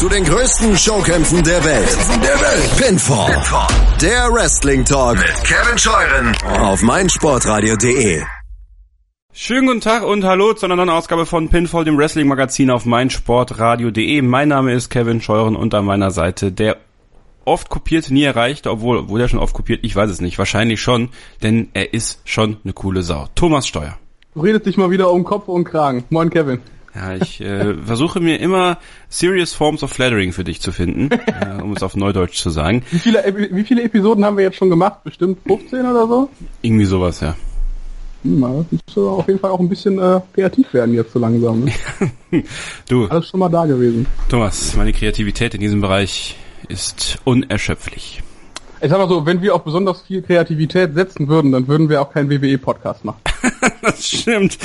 [0.00, 1.98] zu den größten Showkämpfen der Welt.
[2.22, 2.76] Der Welt.
[2.78, 3.34] Pinfall.
[3.34, 3.66] Pinfall.
[4.00, 8.22] Der Wrestling Talk mit Kevin Scheuren auf meinsportradio.de.
[9.34, 12.86] Schönen guten Tag und hallo zu einer neuen Ausgabe von Pinfall, dem Wrestling Magazin auf
[12.86, 14.22] meinsportradio.de.
[14.22, 16.78] Mein Name ist Kevin Scheuren und an meiner Seite der
[17.44, 20.80] oft kopiert, nie erreicht, obwohl, wurde er schon oft kopiert, ich weiß es nicht, wahrscheinlich
[20.80, 21.10] schon,
[21.42, 23.26] denn er ist schon eine coole Sau.
[23.34, 23.98] Thomas Steuer.
[24.32, 26.04] Du redest dich mal wieder um Kopf und Kragen.
[26.08, 26.62] Moin Kevin.
[26.94, 31.62] Ja, ich äh, versuche mir immer serious forms of flattering für dich zu finden, äh,
[31.62, 32.82] um es auf Neudeutsch zu sagen.
[32.90, 35.04] Wie viele, wie viele Episoden haben wir jetzt schon gemacht?
[35.04, 36.30] Bestimmt 15 oder so?
[36.62, 37.36] Irgendwie sowas, ja.
[38.22, 41.64] Hm, das muss auf jeden Fall auch ein bisschen äh, kreativ werden jetzt so langsam.
[41.64, 42.42] Ne?
[42.88, 43.06] du.
[43.06, 44.06] Alles schon mal da gewesen.
[44.28, 46.36] Thomas, meine Kreativität in diesem Bereich
[46.68, 48.22] ist unerschöpflich.
[48.82, 52.00] Ich sag mal so, wenn wir auf besonders viel Kreativität setzen würden, dann würden wir
[52.00, 53.20] auch keinen WWE-Podcast machen.
[53.82, 54.56] das stimmt.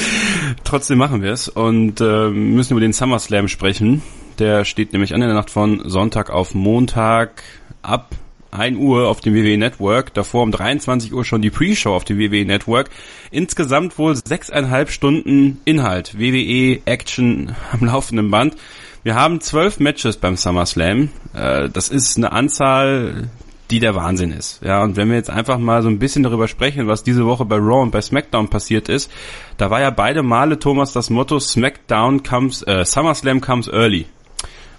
[0.63, 4.01] Trotzdem machen wir es und äh, müssen über den SummerSlam sprechen.
[4.39, 7.43] Der steht nämlich an der Nacht von Sonntag auf Montag
[7.81, 8.15] ab
[8.51, 12.17] 1 Uhr auf dem WWE Network, davor um 23 Uhr schon die Pre-Show auf dem
[12.17, 12.89] WWE Network.
[13.31, 18.55] Insgesamt wohl sechseinhalb Stunden Inhalt, WWE Action am laufenden Band.
[19.03, 21.09] Wir haben zwölf Matches beim SummerSlam.
[21.33, 23.29] Äh, das ist eine Anzahl,
[23.71, 24.61] die der Wahnsinn ist.
[24.63, 27.45] Ja, und wenn wir jetzt einfach mal so ein bisschen darüber sprechen, was diese Woche
[27.45, 29.11] bei Raw und bei SmackDown passiert ist,
[29.57, 34.05] da war ja beide Male Thomas das Motto SmackDown comes, äh, SummerSlam comes early.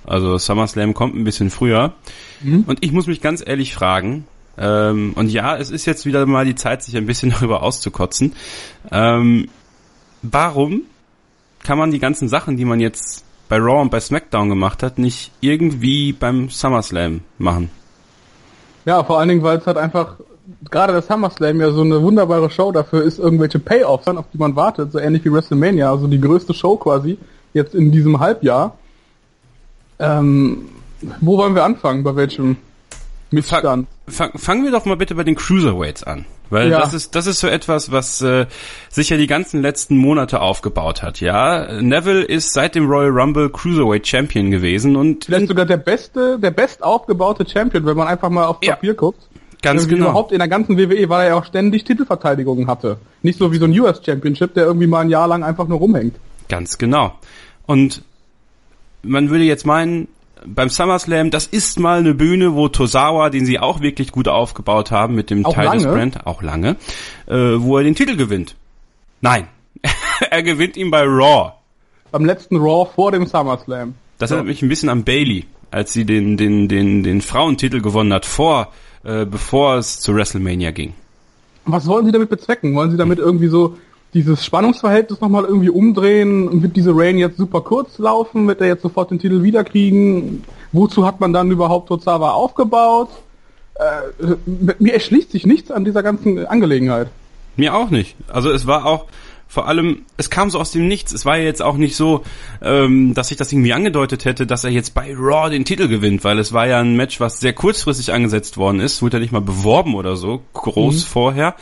[0.04, 1.94] Also SummerSlam kommt ein bisschen früher.
[2.40, 2.64] Mhm.
[2.66, 4.24] Und ich muss mich ganz ehrlich fragen,
[4.58, 8.34] ähm, und ja, es ist jetzt wieder mal die Zeit, sich ein bisschen darüber auszukotzen.
[8.90, 9.48] Ähm,
[10.22, 10.82] warum
[11.62, 14.98] kann man die ganzen Sachen, die man jetzt bei Raw und bei SmackDown gemacht hat,
[14.98, 17.70] nicht irgendwie beim SummerSlam machen?
[18.86, 20.14] Ja, vor allen Dingen, weil es halt einfach,
[20.70, 24.54] gerade das SummerSlam ja so eine wunderbare Show dafür ist, irgendwelche Payoffs, auf die man
[24.54, 27.18] wartet, so ähnlich wie WrestleMania, also die größte Show quasi,
[27.52, 28.78] jetzt in diesem Halbjahr.
[29.98, 30.68] Ähm,
[31.20, 32.04] wo wollen wir anfangen?
[32.04, 32.58] Bei welchem
[33.30, 33.88] Missstand?
[34.06, 36.24] Fang, fang, fangen wir doch mal bitte bei den Cruiserweights an.
[36.48, 36.80] Weil ja.
[36.80, 38.46] das ist das ist so etwas, was äh,
[38.88, 41.20] sich ja die ganzen letzten Monate aufgebaut hat.
[41.20, 46.38] Ja, Neville ist seit dem Royal Rumble Cruiserweight Champion gewesen und vielleicht sogar der beste,
[46.38, 48.94] der best aufgebaute Champion, wenn man einfach mal auf Papier ja.
[48.94, 49.28] guckt.
[49.62, 50.10] Ganz irgendwie genau.
[50.10, 52.98] Überhaupt in der ganzen WWE, weil er ja auch ständig Titelverteidigungen hatte.
[53.22, 55.78] Nicht so wie so ein US Championship, der irgendwie mal ein Jahr lang einfach nur
[55.78, 56.14] rumhängt.
[56.48, 57.18] Ganz genau.
[57.66, 58.02] Und
[59.02, 60.06] man würde jetzt meinen,
[60.44, 64.90] beim SummerSlam, das ist mal eine Bühne, wo Tosawa, den sie auch wirklich gut aufgebaut
[64.90, 66.76] haben mit dem Titus Brand, auch lange,
[67.26, 68.56] äh, wo er den Titel gewinnt.
[69.20, 69.48] Nein,
[70.30, 71.52] er gewinnt ihn bei Raw.
[72.12, 73.94] Beim letzten Raw vor dem SummerSlam.
[74.18, 78.12] Das erinnert mich ein bisschen an Bailey, als sie den den den den Frauentitel gewonnen
[78.12, 78.72] hat vor
[79.06, 80.92] äh, bevor es zu WrestleMania ging.
[81.64, 82.74] Was wollen Sie damit bezwecken?
[82.74, 83.76] Wollen Sie damit irgendwie so
[84.16, 86.62] dieses Spannungsverhältnis nochmal irgendwie umdrehen?
[86.62, 88.48] Wird diese Rain jetzt super kurz laufen?
[88.48, 90.42] Wird er jetzt sofort den Titel wiederkriegen?
[90.72, 93.10] Wozu hat man dann überhaupt Tozawa aufgebaut?
[93.74, 94.36] Äh,
[94.78, 97.08] mir erschließt sich nichts an dieser ganzen Angelegenheit.
[97.56, 98.16] Mir auch nicht.
[98.28, 99.04] Also es war auch
[99.48, 101.12] vor allem, es kam so aus dem Nichts.
[101.12, 102.24] Es war ja jetzt auch nicht so,
[102.62, 106.24] ähm, dass ich das irgendwie angedeutet hätte, dass er jetzt bei Raw den Titel gewinnt,
[106.24, 109.02] weil es war ja ein Match, was sehr kurzfristig angesetzt worden ist.
[109.02, 111.06] Wurde ja nicht mal beworben oder so, groß mhm.
[111.06, 111.54] vorher.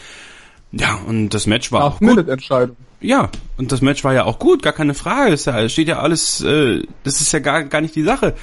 [0.78, 2.28] Ja, und das Match war auch gut.
[2.28, 2.76] Entscheidung.
[3.00, 5.34] Ja, und das Match war ja auch gut, gar keine Frage.
[5.34, 8.34] Es ja, steht ja alles, äh, das ist ja gar, gar nicht die Sache.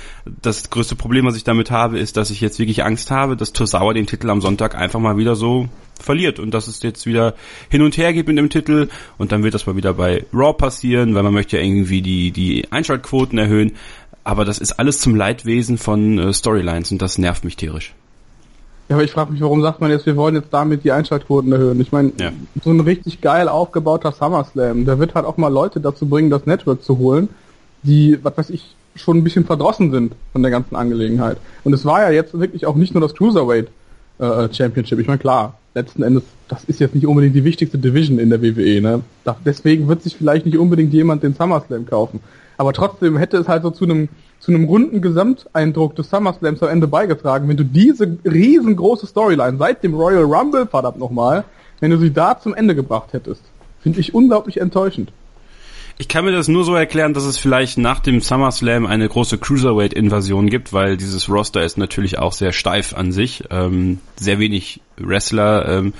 [0.42, 3.54] Das größte Problem, was ich damit habe, ist, dass ich jetzt wirklich Angst habe, dass
[3.54, 5.68] Tosawa den Titel am Sonntag einfach mal wieder so
[6.00, 7.34] verliert und dass es jetzt wieder
[7.70, 10.54] hin und her geht mit dem Titel und dann wird das mal wieder bei Raw
[10.54, 13.74] passieren, weil man möchte ja irgendwie die, die Einschaltquoten erhöhen.
[14.24, 17.94] Aber das ist alles zum Leidwesen von äh, Storylines und das nervt mich tierisch.
[18.92, 21.50] Ja, aber ich frage mich, warum sagt man jetzt, wir wollen jetzt damit die Einschaltquoten
[21.54, 21.80] erhöhen?
[21.80, 22.34] Ich meine, ja.
[22.62, 26.46] so ein richtig geil aufgebauter SummerSlam, der wird halt auch mal Leute dazu bringen, das
[26.46, 27.30] Network zu holen,
[27.84, 31.38] die, was weiß ich, schon ein bisschen verdrossen sind von der ganzen Angelegenheit.
[31.64, 33.70] Und es war ja jetzt wirklich auch nicht nur das Cruiserweight
[34.20, 35.00] äh, Championship.
[35.00, 38.42] Ich meine, klar, letzten Endes, das ist jetzt nicht unbedingt die wichtigste Division in der
[38.42, 39.04] WWE, ne?
[39.46, 42.20] deswegen wird sich vielleicht nicht unbedingt jemand den SummerSlam kaufen.
[42.58, 44.10] Aber trotzdem hätte es halt so zu einem
[44.42, 49.84] zu einem runden Gesamteindruck des SummerSlams am Ende beigetragen, wenn du diese riesengroße Storyline seit
[49.84, 51.46] dem Royal Rumble, verdammt nochmal,
[51.80, 53.44] wenn du sie da zum Ende gebracht hättest.
[53.82, 55.12] Finde ich unglaublich enttäuschend.
[55.98, 59.38] Ich kann mir das nur so erklären, dass es vielleicht nach dem SummerSlam eine große
[59.38, 63.44] Cruiserweight-Invasion gibt, weil dieses Roster ist natürlich auch sehr steif an sich.
[63.52, 65.68] Ähm, sehr wenig Wrestler.
[65.68, 65.94] Ähm,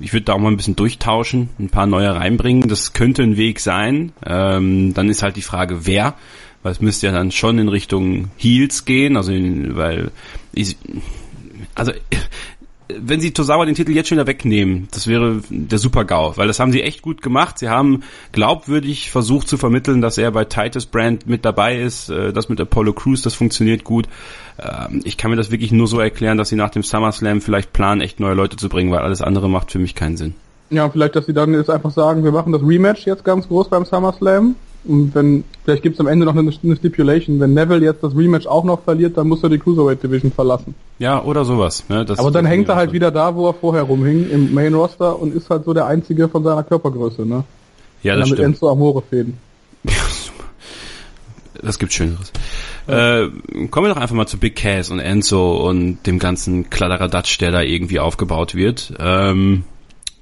[0.00, 2.68] ich würde da auch mal ein bisschen durchtauschen, ein paar neue reinbringen.
[2.68, 4.12] Das könnte ein Weg sein.
[4.26, 6.14] Ähm, dann ist halt die Frage, wer
[6.64, 10.10] weil es müsste ja dann schon in Richtung Heels gehen, also in, weil
[10.52, 10.76] ich,
[11.76, 11.92] also
[12.88, 16.60] wenn sie Tosawa den Titel jetzt schon wieder wegnehmen, das wäre der Super-GAU, weil das
[16.60, 17.58] haben sie echt gut gemacht.
[17.58, 18.02] Sie haben
[18.32, 22.60] glaubwürdig versucht zu vermitteln, dass er bei Titus Brand mit dabei ist, äh, das mit
[22.60, 24.06] Apollo Crews, das funktioniert gut.
[24.58, 27.74] Ähm, ich kann mir das wirklich nur so erklären, dass sie nach dem SummerSlam vielleicht
[27.74, 30.34] planen, echt neue Leute zu bringen, weil alles andere macht für mich keinen Sinn.
[30.70, 33.68] Ja, vielleicht, dass sie dann jetzt einfach sagen, wir machen das Rematch jetzt ganz groß
[33.68, 34.56] beim SummerSlam.
[34.86, 38.14] Und wenn, vielleicht gibt es am Ende noch eine, eine, Stipulation, wenn Neville jetzt das
[38.14, 40.74] Rematch auch noch verliert, dann muss er die Cruiserweight Division verlassen.
[40.98, 41.84] Ja, oder sowas.
[41.88, 42.04] Ne?
[42.16, 45.34] Aber dann hängt er halt wieder da, wo er vorher rumhing, im Main Roster und
[45.34, 47.44] ist halt so der Einzige von seiner Körpergröße, ne?
[48.02, 48.40] Ja, das stimmt.
[48.40, 49.38] Mit Enzo Amore fäden.
[51.62, 52.32] das gibt Schöneres.
[52.86, 53.22] Ja.
[53.22, 53.30] Äh,
[53.70, 57.50] kommen wir doch einfach mal zu Big Cass und Enzo und dem ganzen Kladderadatsch, der
[57.50, 58.92] da irgendwie aufgebaut wird.
[58.98, 59.64] Ähm,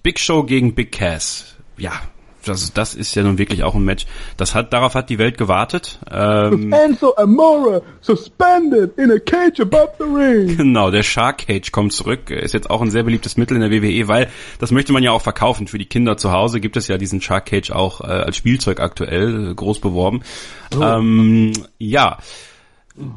[0.04, 1.56] Big Show gegen Big Cass.
[1.76, 1.92] Ja,
[2.44, 4.06] das, das ist ja nun wirklich auch ein Match.
[4.36, 5.98] Das hat, darauf hat die Welt gewartet.
[6.10, 10.56] Ähm, Enzo Amore suspended in a cage above the ring.
[10.56, 12.30] Genau, der Shark Cage kommt zurück.
[12.30, 14.28] Ist jetzt auch ein sehr beliebtes Mittel in der WWE, weil
[14.58, 15.66] das möchte man ja auch verkaufen.
[15.66, 18.80] Für die Kinder zu Hause gibt es ja diesen Shark Cage auch äh, als Spielzeug
[18.80, 20.22] aktuell groß beworben.
[20.76, 20.82] Oh.
[20.82, 22.18] Ähm, ja.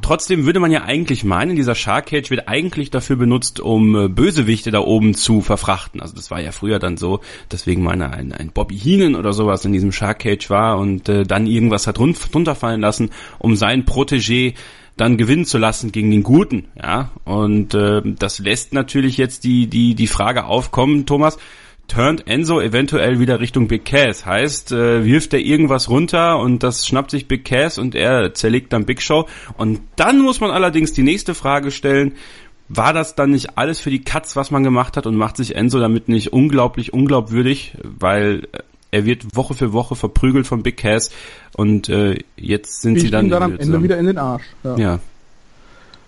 [0.00, 4.08] Trotzdem würde man ja eigentlich meinen, dieser Shark Cage wird eigentlich dafür benutzt, um äh,
[4.08, 6.00] Bösewichte da oben zu verfrachten.
[6.00, 7.20] Also das war ja früher dann so,
[7.50, 11.24] deswegen meine ein, ein Bobby Heenan oder sowas in diesem Shark Cage war und äh,
[11.24, 14.54] dann irgendwas hat run runterfallen lassen, um sein Protégé
[14.96, 17.10] dann gewinnen zu lassen gegen den Guten, ja.
[17.24, 21.36] Und äh, das lässt natürlich jetzt die die die Frage aufkommen, Thomas
[21.88, 24.26] turnt Enzo eventuell wieder Richtung Big Cass.
[24.26, 28.72] Heißt, äh, wirft er irgendwas runter und das schnappt sich Big Cass und er zerlegt
[28.72, 29.26] dann Big Show.
[29.56, 32.14] Und dann muss man allerdings die nächste Frage stellen,
[32.68, 35.54] war das dann nicht alles für die Katz, was man gemacht hat und macht sich
[35.54, 38.48] Enzo damit nicht unglaublich unglaubwürdig, weil
[38.90, 41.10] er wird Woche für Woche verprügelt von Big Cass
[41.56, 44.44] und äh, jetzt sind Wie sie dann, dann am Ende wieder in den Arsch.
[44.64, 44.76] Ja.
[44.76, 45.00] ja.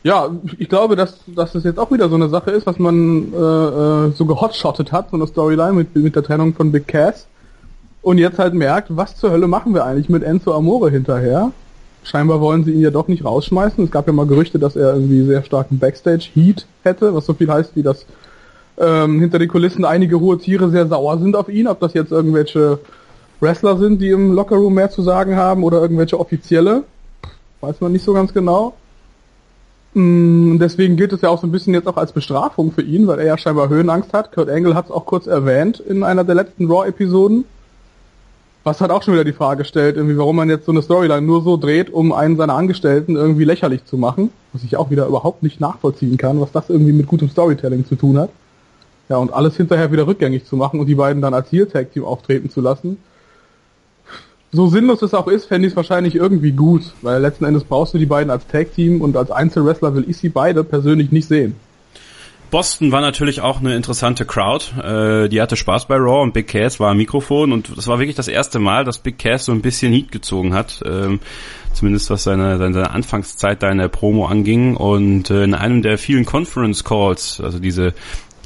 [0.09, 3.31] Ja, ich glaube, dass, dass das jetzt auch wieder so eine Sache ist, was man
[3.31, 7.27] äh, äh, so gehotshottet hat, so eine Storyline mit, mit der Trennung von Big Cass.
[8.01, 11.53] Und jetzt halt merkt, was zur Hölle machen wir eigentlich mit Enzo Amore hinterher?
[12.05, 13.85] Scheinbar wollen sie ihn ja doch nicht rausschmeißen.
[13.85, 17.53] Es gab ja mal Gerüchte, dass er irgendwie sehr starken Backstage-Heat hätte, was so viel
[17.53, 18.07] heißt, wie dass
[18.79, 22.13] ähm, hinter den Kulissen einige hohe Tiere sehr sauer sind auf ihn, ob das jetzt
[22.13, 22.79] irgendwelche
[23.41, 26.85] Wrestler sind, die im Lockerroom mehr zu sagen haben oder irgendwelche Offizielle.
[27.61, 28.73] Weiß man nicht so ganz genau.
[29.95, 33.07] Mm, deswegen gilt es ja auch so ein bisschen jetzt auch als Bestrafung für ihn,
[33.07, 34.33] weil er ja scheinbar Höhenangst hat.
[34.33, 37.45] Kurt Angle hat es auch kurz erwähnt in einer der letzten Raw-Episoden.
[38.65, 41.23] Was hat auch schon wieder die Frage stellt, irgendwie, warum man jetzt so eine Storyline
[41.23, 44.31] nur so dreht, um einen seiner Angestellten irgendwie lächerlich zu machen.
[44.53, 47.97] Was ich auch wieder überhaupt nicht nachvollziehen kann, was das irgendwie mit gutem Storytelling zu
[47.97, 48.31] tun hat.
[49.09, 52.51] Ja, und alles hinterher wieder rückgängig zu machen und die beiden dann als Heel-Tag-Team auftreten
[52.51, 52.99] zu lassen
[54.51, 57.95] so sinnlos es auch ist, fände ich es wahrscheinlich irgendwie gut, weil letzten Endes brauchst
[57.95, 61.55] du die beiden als Tag-Team und als Einzelwrestler will ich sie beide persönlich nicht sehen.
[62.51, 64.65] Boston war natürlich auch eine interessante Crowd.
[64.81, 67.99] Äh, die hatte Spaß bei Raw und Big Cass war am Mikrofon und das war
[67.99, 70.81] wirklich das erste Mal, dass Big Cass so ein bisschen Heat gezogen hat.
[70.87, 71.21] Ähm,
[71.75, 74.77] zumindest was seine, seine Anfangszeit da in der Promo anging.
[74.77, 77.93] Und äh, in einem der vielen Conference Calls, also diese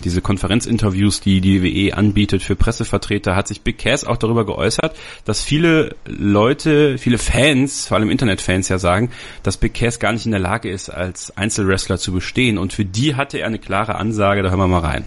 [0.04, 4.96] diese Konferenzinterviews, die die WWE anbietet für Pressevertreter, hat sich Big Cass auch darüber geäußert,
[5.24, 9.10] dass viele Leute, viele Fans, vor allem Internetfans ja sagen,
[9.42, 12.58] dass Big Cass gar nicht in der Lage ist, als Einzelwrestler zu bestehen.
[12.58, 15.04] Und für die hatte er eine klare Ansage, da hören wir mal rein.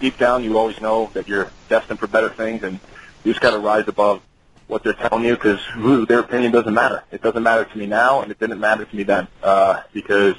[0.00, 2.80] Deep down you always know that you're destined for better things and
[3.24, 4.20] you just gotta rise above
[4.66, 5.60] what they're telling you because
[6.08, 7.02] their opinion doesn't matter.
[7.12, 10.34] It doesn't matter to me now and it didn't matter to me then uh, because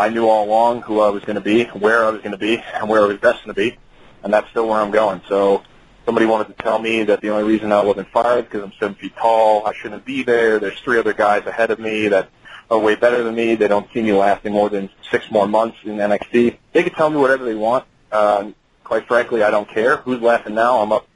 [0.00, 2.38] I knew all along who I was going to be, where I was going to
[2.38, 3.76] be, and where I was destined to be,
[4.22, 5.20] and that's still where I'm going.
[5.28, 5.62] So
[6.06, 8.94] somebody wanted to tell me that the only reason I wasn't fired because I'm seven
[8.94, 10.58] feet tall, I shouldn't be there.
[10.58, 12.30] There's three other guys ahead of me that
[12.70, 13.56] are way better than me.
[13.56, 16.56] They don't see me lasting more than six more months in NXT.
[16.72, 17.84] They can tell me whatever they want.
[18.10, 18.52] Uh,
[18.84, 19.98] quite frankly, I don't care.
[19.98, 20.78] Who's laughing now?
[20.80, 21.06] I'm up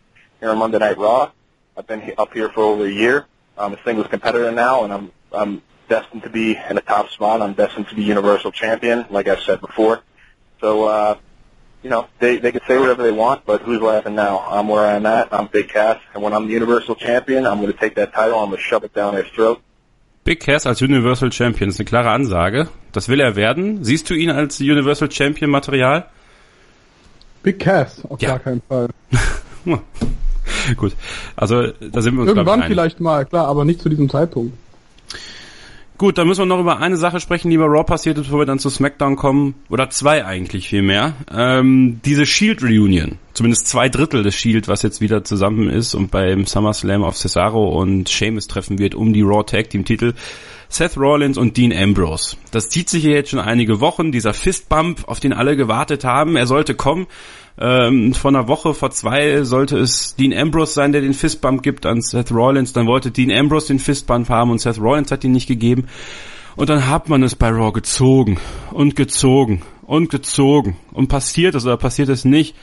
[0.41, 1.31] here on Monday Night Raw.
[1.77, 3.27] I've been up here for over a year.
[3.57, 7.43] I'm a singles competitor now, and I'm I'm destined to be in a top spot.
[7.43, 10.03] I'm destined to be Universal Champion, like I've said before.
[10.61, 11.17] So, uh,
[11.83, 14.41] you know, they, they can say whatever they want, but who's laughing now?
[14.49, 15.33] I'm where I'm at.
[15.33, 16.01] I'm Big Cass.
[16.15, 18.39] And when I'm the Universal Champion, I'm going to take that title.
[18.39, 19.61] I'm going to shove it down their throat.
[20.25, 22.69] Big Cass als Universal Champion ist eine klare Ansage.
[22.93, 23.85] Das will er werden.
[23.85, 26.09] Siehst du ihn als Universal Champion Material?
[27.43, 28.31] Big Cass, auf ja.
[28.31, 28.89] gar keinen Fall.
[30.77, 30.93] Gut,
[31.37, 34.57] also da sind wir uns Irgendwann vielleicht mal, klar, aber nicht zu diesem Zeitpunkt.
[35.97, 38.41] Gut, dann müssen wir noch über eine Sache sprechen, die bei Raw passiert ist, bevor
[38.41, 39.55] wir dann zu SmackDown kommen.
[39.69, 41.15] Oder zwei eigentlich vielmehr.
[41.33, 43.19] Ähm, diese Shield Reunion.
[43.33, 47.81] zumindest zwei Drittel des Shield, was jetzt wieder zusammen ist und beim SummerSlam auf Cesaro
[47.81, 50.15] und Sheamus treffen wird um die Raw Tag Team Titel.
[50.75, 52.37] Seth Rollins und Dean Ambrose.
[52.51, 56.35] Das zieht sich hier jetzt schon einige Wochen, dieser Fistbump, auf den alle gewartet haben.
[56.35, 57.07] Er sollte kommen.
[57.57, 61.87] Ähm, vor einer Woche, vor zwei sollte es Dean Ambrose sein, der den Fistbump gibt
[61.87, 62.73] an Seth Rollins.
[62.73, 65.87] Dann wollte Dean Ambrose den Fistbump haben und Seth Rollins hat ihn nicht gegeben.
[66.57, 68.39] Und dann hat man es bei Raw gezogen
[68.73, 70.77] und gezogen und gezogen.
[70.93, 72.57] Und passiert es oder passiert es nicht.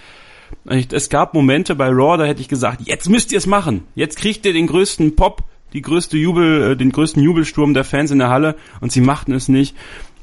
[0.66, 3.84] Es gab Momente bei Raw, da hätte ich gesagt, jetzt müsst ihr es machen.
[3.96, 8.12] Jetzt kriegt ihr den größten Pop, die größte Jubel, äh, den größten Jubelsturm der Fans
[8.12, 9.76] in der Halle und sie machten es nicht.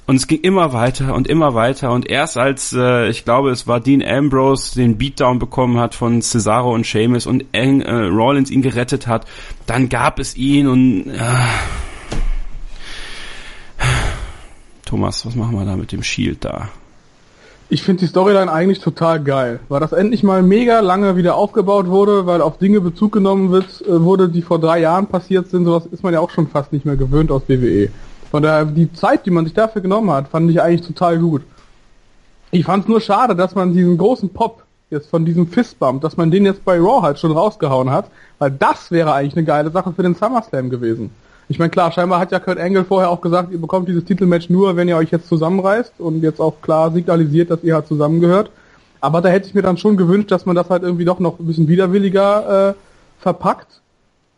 [0.07, 1.93] Und es ging immer weiter und immer weiter.
[1.93, 6.23] Und erst als, äh, ich glaube, es war Dean Ambrose, den Beatdown bekommen hat von
[6.23, 9.27] Cesaro und Sheamus und Eng, äh, Rollins ihn gerettet hat,
[9.67, 11.09] dann gab es ihn und...
[11.09, 11.21] Äh,
[14.87, 16.71] Thomas, was machen wir da mit dem Shield da?
[17.71, 21.87] Ich finde die Storyline eigentlich total geil, weil das endlich mal mega lange wieder aufgebaut
[21.89, 25.67] wurde, weil auf Dinge Bezug genommen wird, äh, wurde, die vor drei Jahren passiert sind.
[25.67, 27.91] Sowas ist man ja auch schon fast nicht mehr gewöhnt aus WWE.
[28.31, 31.43] Von daher, die Zeit, die man sich dafür genommen hat, fand ich eigentlich total gut.
[32.51, 36.17] Ich fand es nur schade, dass man diesen großen Pop jetzt von diesem Fistbump, dass
[36.17, 38.07] man den jetzt bei Raw halt schon rausgehauen hat,
[38.39, 41.11] weil das wäre eigentlich eine geile Sache für den SummerSlam gewesen.
[41.51, 44.51] Ich meine, klar, scheinbar hat ja Kurt Angle vorher auch gesagt, ihr bekommt dieses Titelmatch
[44.51, 48.51] nur, wenn ihr euch jetzt zusammenreißt und jetzt auch klar signalisiert, dass ihr halt zusammengehört.
[49.01, 51.39] Aber da hätte ich mir dann schon gewünscht, dass man das halt irgendwie doch noch
[51.39, 52.75] ein bisschen widerwilliger äh,
[53.23, 53.81] verpackt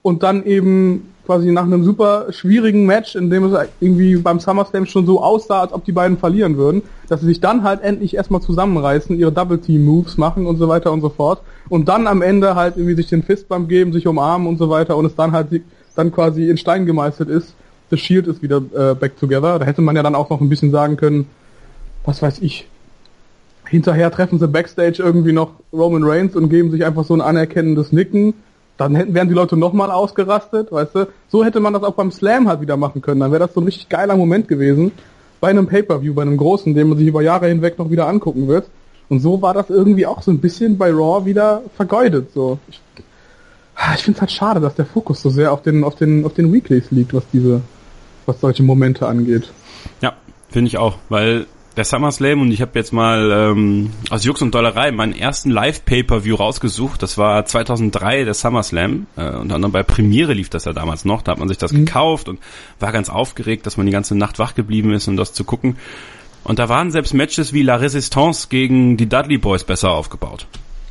[0.02, 4.87] und dann eben quasi nach einem super schwierigen Match, in dem es irgendwie beim SummerSlam
[4.87, 8.14] schon so aussah, als ob die beiden verlieren würden, dass sie sich dann halt endlich
[8.14, 12.07] erstmal zusammenreißen, ihre Double Team Moves machen und so weiter und so fort und dann
[12.07, 15.14] am Ende halt irgendwie sich den Fistbump geben, sich umarmen und so weiter und es
[15.14, 15.50] dann halt
[15.95, 17.55] dann quasi in Stein gemeißelt ist,
[17.91, 19.59] The Shield ist wieder äh, back together.
[19.59, 21.27] Da hätte man ja dann auch noch ein bisschen sagen können,
[22.05, 22.69] was weiß ich,
[23.69, 27.93] hinterher treffen sie Backstage irgendwie noch Roman Reigns und geben sich einfach so ein anerkennendes
[27.93, 28.35] Nicken.
[28.77, 31.09] Dann hätten, wären die Leute nochmal ausgerastet, weißt du?
[31.29, 33.21] So hätte man das auch beim Slam halt wieder machen können.
[33.21, 34.93] Dann wäre das so ein richtig geiler Moment gewesen.
[35.41, 38.49] Bei einem Pay-Per-View, bei einem großen, den man sich über Jahre hinweg noch wieder angucken
[38.49, 38.69] wird.
[39.09, 42.33] Und so war das irgendwie auch so ein bisschen bei Raw wieder vergeudet.
[42.33, 42.59] So.
[42.69, 42.81] Ich
[43.95, 46.35] ich finde es halt schade, dass der Fokus so sehr auf den, auf den, auf
[46.35, 47.63] den Weeklies liegt, was diese,
[48.27, 49.53] was solche Momente angeht.
[50.01, 50.15] Ja,
[50.51, 51.47] finde ich auch, weil
[51.77, 56.35] der SummerSlam und ich habe jetzt mal ähm, aus Jux und Dollerei meinen ersten Live-Pay-Per-View
[56.35, 57.03] rausgesucht.
[57.03, 59.07] Das war 2003 der SummerSlam.
[59.17, 61.23] Äh, unter anderem bei Premiere lief das ja damals noch.
[61.23, 61.87] Da hat man sich das mhm.
[61.87, 62.41] gekauft und
[62.81, 65.77] war ganz aufgeregt, dass man die ganze Nacht wach geblieben ist, um das zu gucken.
[66.43, 70.47] Und da waren selbst Matches wie La Resistance gegen die Dudley Boys besser aufgebaut.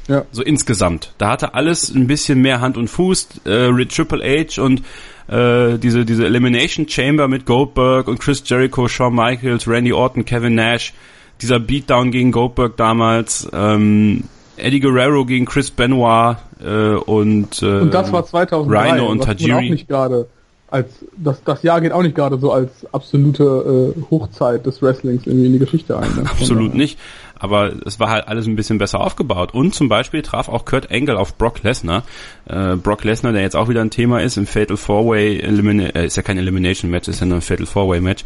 [0.10, 0.26] Ja.
[0.32, 1.14] So insgesamt.
[1.20, 3.46] Da hatte alles ein bisschen mehr Hand und Fuß.
[3.46, 4.82] Äh, Triple H und
[5.28, 10.56] äh, diese, diese Elimination Chamber mit Goldberg und Chris Jericho, Shawn Michaels, Randy Orton, Kevin
[10.56, 10.94] Nash.
[11.42, 13.48] Dieser Beatdown gegen Goldberg damals.
[13.54, 14.24] Ähm,
[14.58, 19.54] Eddie Guerrero gegen Chris Benoit äh, und, äh, und das war 2003, Rhino und Tajiri.
[19.54, 20.28] Auch nicht gerade
[20.72, 25.26] als das das Jahr geht auch nicht gerade so als absolute äh, Hochzeit des Wrestlings
[25.26, 26.10] irgendwie in die Geschichte ein.
[26.16, 26.30] Ne?
[26.30, 27.00] Absolut nicht
[27.40, 29.54] aber es war halt alles ein bisschen besser aufgebaut.
[29.54, 32.04] Und zum Beispiel traf auch Kurt Angle auf Brock Lesnar.
[32.46, 36.18] Äh, Brock Lesnar, der jetzt auch wieder ein Thema ist im Fatal Four-Way, äh, ist
[36.18, 38.24] ja kein Elimination Match, ist ja nur ein Fatal Four-Way Match.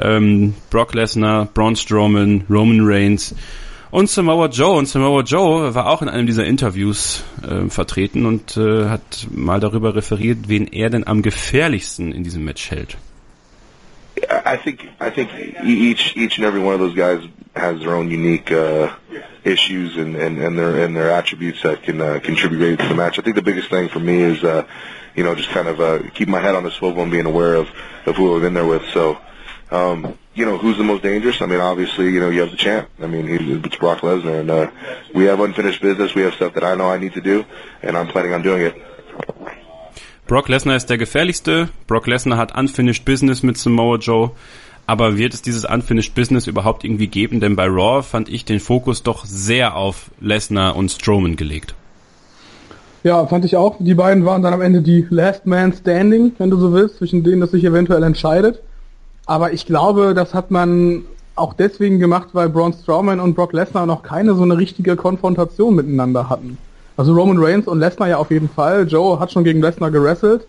[0.00, 3.34] Ähm, Brock Lesnar, Braun Strowman, Roman Reigns
[3.90, 4.76] und Samoa Joe.
[4.76, 9.60] Und Samoa Joe war auch in einem dieser Interviews äh, vertreten und äh, hat mal
[9.60, 12.96] darüber referiert, wen er denn am gefährlichsten in diesem Match hält.
[14.44, 15.30] I think I think
[15.64, 17.20] each each and every one of those guys
[17.54, 18.94] has their own unique uh,
[19.44, 23.18] issues and, and, and their and their attributes that can uh, contribute to the match.
[23.18, 24.66] I think the biggest thing for me is uh,
[25.14, 27.54] you know just kind of uh, keeping my head on the swivel and being aware
[27.54, 27.68] of
[28.06, 28.84] of who I've been there with.
[28.92, 29.18] So
[29.70, 31.42] um, you know who's the most dangerous?
[31.42, 32.88] I mean, obviously you know you have the champ.
[33.02, 34.70] I mean, it's Brock Lesnar, and uh,
[35.14, 36.14] we have unfinished business.
[36.14, 37.44] We have stuff that I know I need to do,
[37.82, 38.74] and I'm planning on doing it.
[40.26, 41.70] Brock Lesnar ist der gefährlichste.
[41.88, 44.36] Brock Lesnar hat unfinished business mit Samoa Joe.
[44.90, 47.38] Aber wird es dieses unfinished business überhaupt irgendwie geben?
[47.38, 51.76] Denn bei Raw fand ich den Fokus doch sehr auf Lesnar und Strowman gelegt.
[53.04, 53.76] Ja, fand ich auch.
[53.78, 57.22] Die beiden waren dann am Ende die Last Man Standing, wenn du so willst, zwischen
[57.22, 58.62] denen das sich eventuell entscheidet.
[59.26, 61.04] Aber ich glaube, das hat man
[61.36, 65.76] auch deswegen gemacht, weil Braun Strowman und Brock Lesnar noch keine so eine richtige Konfrontation
[65.76, 66.58] miteinander hatten.
[66.96, 68.88] Also Roman Reigns und Lesnar ja auf jeden Fall.
[68.88, 70.48] Joe hat schon gegen Lesnar gewrestelt.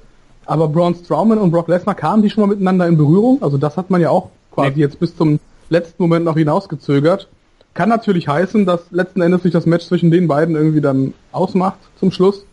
[0.52, 3.42] Aber Braun Strowman und Brock Lesnar kamen die schon mal miteinander in Berührung?
[3.42, 4.82] Also das hat man ja auch quasi nee.
[4.82, 5.40] jetzt bis zum
[5.70, 7.30] letzten Moment noch hinausgezögert.
[7.74, 11.80] Kann natürlich heißen, dass letzten Endes sich das Match zwischen den beiden irgendwie dann ausmacht
[11.98, 12.46] zum Schluss.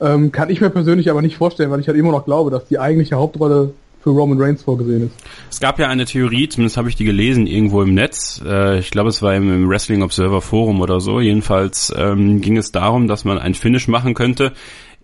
[0.00, 2.66] Ähm, kann ich mir persönlich aber nicht vorstellen, weil ich halt immer noch glaube, dass
[2.66, 5.14] die eigentliche Hauptrolle für Roman Reigns vorgesehen ist.
[5.50, 8.40] Es gab ja eine Theorie, zumindest habe ich die gelesen irgendwo im Netz.
[8.42, 11.20] Äh, ich glaube, es war im, Wrestling Observer Forum oder so.
[11.20, 14.52] Jedenfalls ähm, ging es darum, dass man ein Finish machen könnte,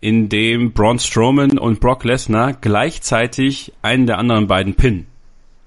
[0.04, 5.06] in dem Braun Strowman und Brock Lesnar gleichzeitig einen der anderen beiden pinnen.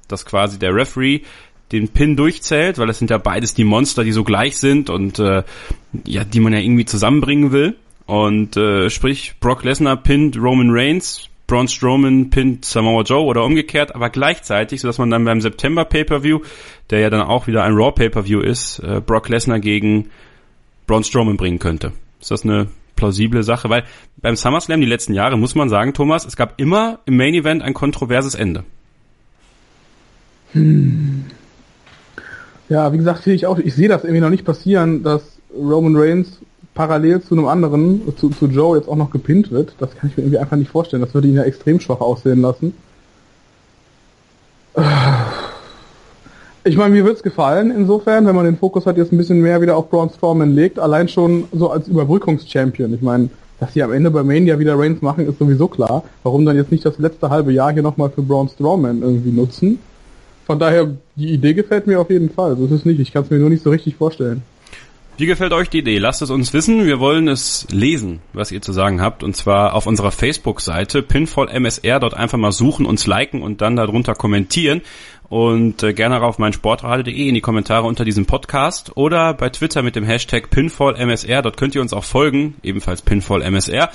[0.08, 1.22] Dass quasi der Referee
[1.72, 5.18] den Pin durchzählt, weil das sind ja beides die Monster, die so gleich sind und
[5.18, 5.42] äh,
[6.06, 7.78] ja, die man ja irgendwie zusammenbringen will.
[8.06, 13.96] Und äh, sprich, Brock Lesnar pinnt Roman Reigns, Braun Strowman pinnt Samoa Joe oder umgekehrt,
[13.96, 16.42] aber gleichzeitig, sodass man dann beim September Pay-Per-View,
[16.92, 20.12] der ja dann auch wieder ein Raw Pay-Per-View ist, äh, Brock Lesnar gegen
[20.86, 21.94] Braun Strowman bringen könnte.
[22.22, 22.68] Ist das eine
[22.98, 23.70] plausible Sache?
[23.70, 23.86] Weil
[24.18, 27.62] beim SummerSlam die letzten Jahre muss man sagen, Thomas, es gab immer im Main Event
[27.64, 28.66] ein kontroverses Ende.
[30.52, 31.26] Hm.
[32.68, 35.96] Ja, wie gesagt, sehe ich auch, ich sehe das irgendwie noch nicht passieren, dass Roman
[35.96, 36.40] Reigns
[36.74, 39.76] parallel zu einem anderen, zu, zu Joe jetzt auch noch gepinnt wird.
[39.80, 41.02] Das kann ich mir irgendwie einfach nicht vorstellen.
[41.02, 42.74] Das würde ihn ja extrem schwach aussehen lassen.
[46.68, 49.62] Ich meine, mir wird's gefallen insofern, wenn man den Fokus halt jetzt ein bisschen mehr
[49.62, 52.94] wieder auf Braun Strowman legt, allein schon so als Überbrückungschampion.
[52.94, 56.04] Ich meine, dass sie am Ende bei Mania wieder Reigns machen, ist sowieso klar.
[56.24, 59.80] Warum dann jetzt nicht das letzte halbe Jahr hier nochmal für Braun Strowman irgendwie nutzen?
[60.46, 62.58] Von daher, die Idee gefällt mir auf jeden Fall.
[62.58, 63.00] So ist es nicht.
[63.00, 64.44] Ich kann es mir nur nicht so richtig vorstellen.
[65.20, 65.98] Wie gefällt euch die Idee?
[65.98, 66.86] Lasst es uns wissen.
[66.86, 69.24] Wir wollen es lesen, was ihr zu sagen habt.
[69.24, 72.00] Und zwar auf unserer Facebook-Seite pinfallmsr.
[72.00, 74.82] Dort einfach mal suchen, uns liken und dann darunter kommentieren.
[75.30, 79.84] Und äh, gerne auf mein Sportradio.de in die Kommentare unter diesem Podcast oder bei Twitter
[79.84, 81.42] mit dem Hashtag pinfallmsr.
[81.42, 83.90] Dort könnt ihr uns auch folgen, ebenfalls pinfallmsr.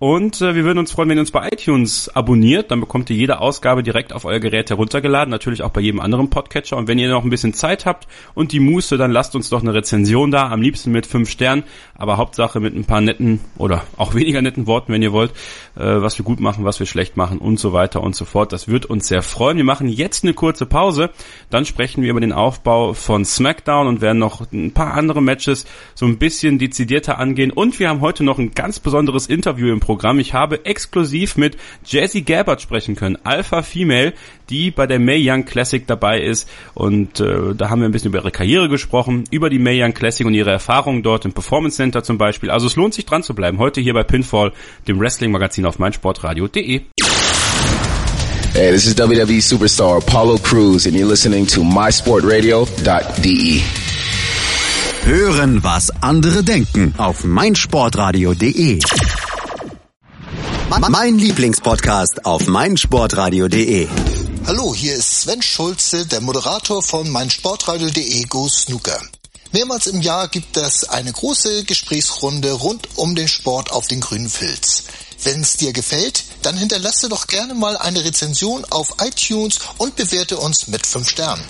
[0.00, 2.72] Und äh, wir würden uns freuen, wenn ihr uns bei iTunes abonniert.
[2.72, 5.30] Dann bekommt ihr jede Ausgabe direkt auf euer Gerät heruntergeladen.
[5.30, 6.76] Natürlich auch bei jedem anderen Podcatcher.
[6.76, 9.62] Und wenn ihr noch ein bisschen Zeit habt und die Muße, dann lasst uns doch
[9.62, 10.50] eine Rezension da.
[10.50, 11.62] Am liebsten mit fünf Sternen.
[11.94, 15.30] Aber Hauptsache mit ein paar netten oder auch weniger netten Worten, wenn ihr wollt.
[15.76, 18.52] Äh, was wir gut machen, was wir schlecht machen und so weiter und so fort.
[18.52, 19.58] Das wird uns sehr freuen.
[19.58, 21.10] Wir machen jetzt eine kurze Pause.
[21.50, 25.66] Dann sprechen wir über den Aufbau von SmackDown und werden noch ein paar andere Matches
[25.94, 27.52] so ein bisschen dezidierter angehen.
[27.52, 30.18] Und wir haben heute noch ein ganz besonderes Interview im Programm.
[30.18, 34.14] Ich habe exklusiv mit Jessie Gabbard sprechen können, Alpha Female,
[34.48, 36.48] die bei der May Young Classic dabei ist.
[36.72, 39.92] Und äh, da haben wir ein bisschen über ihre Karriere gesprochen, über die May Young
[39.92, 42.50] Classic und ihre Erfahrungen dort im Performance Center zum Beispiel.
[42.50, 43.58] Also es lohnt sich dran zu bleiben.
[43.58, 44.52] Heute hier bei Pinfall,
[44.88, 46.80] dem Wrestling-Magazin auf meinsportradio.de.
[48.54, 53.62] Hey, this is WWE superstar Apollo Cruz and you're listening to mysportradio.de.
[55.04, 58.78] Hören, was andere denken auf meinsportradio.de.
[60.70, 63.86] Mein Lieblingspodcast auf meinsportradio.de.
[64.46, 69.00] Hallo, hier ist Sven Schulze, der Moderator von meinsportradio.de Go Snooker.
[69.52, 74.28] Mehrmals im Jahr gibt es eine große Gesprächsrunde rund um den Sport auf den grünen
[74.28, 74.84] Filz.
[75.22, 80.38] Wenn es dir gefällt, dann hinterlasse doch gerne mal eine Rezension auf iTunes und bewerte
[80.38, 81.44] uns mit 5 Sternen.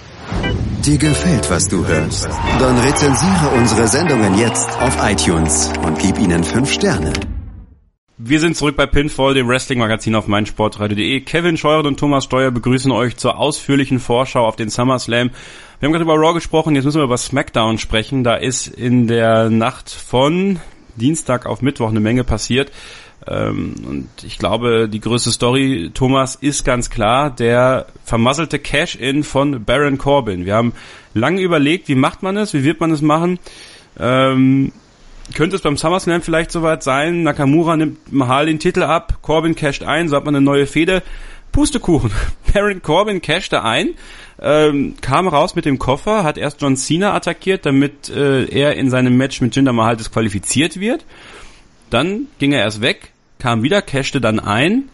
[0.85, 2.25] Dir gefällt, was du hörst?
[2.59, 7.13] Dann rezensiere unsere Sendungen jetzt auf iTunes und gib ihnen 5 Sterne.
[8.17, 11.23] Wir sind zurück bei Pinfall, dem Wrestling-Magazin auf meinsportradio.de.
[11.23, 15.31] Kevin Scheuren und Thomas Steuer begrüßen euch zur ausführlichen Vorschau auf den SummerSlam.
[15.81, 18.23] Wir haben gerade über Raw gesprochen, jetzt müssen wir über SmackDown sprechen.
[18.23, 20.61] Da ist in der Nacht von
[20.95, 22.71] Dienstag auf Mittwoch eine Menge passiert.
[23.27, 29.65] Ähm, und ich glaube, die größte Story, Thomas, ist ganz klar der vermasselte Cash-In von
[29.65, 30.47] Baron Corbin.
[30.47, 30.73] Wir haben
[31.15, 33.41] lange überlegt, wie macht man es, wie wird man es machen.
[33.99, 34.71] Ähm,
[35.33, 39.83] könnte es beim SummerSlam vielleicht soweit sein, Nakamura nimmt Mahal den Titel ab, Corbin casht
[39.83, 41.03] ein, so hat man eine neue Fehde.
[41.55, 42.11] Pustekuchen.
[42.53, 43.95] Baron Corbin cashte ein,
[44.43, 48.91] ähm, kam raus mit dem Koffer, hat erst John Cena attackiert, damit äh, er in
[48.91, 51.05] seinem Match mit Jinder Mahal disqualifiziert wird.
[51.91, 54.91] Dann ging er erst weg, kam wieder, cashte dann ein,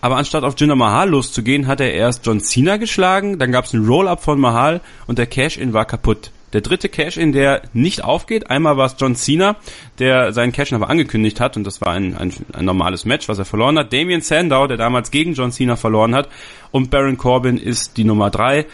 [0.00, 3.74] aber anstatt auf Jinder Mahal loszugehen, hat er erst John Cena geschlagen, dann gab es
[3.74, 6.30] einen Roll-Up von Mahal und der Cash-In war kaputt.
[6.52, 9.56] Der dritte Cash-In, der nicht aufgeht, einmal war es John Cena,
[9.98, 13.38] der seinen Cash-In aber angekündigt hat und das war ein, ein, ein normales Match, was
[13.38, 13.92] er verloren hat.
[13.92, 16.28] Damien Sandow, der damals gegen John Cena verloren hat
[16.70, 18.66] und Baron Corbin ist die Nummer drei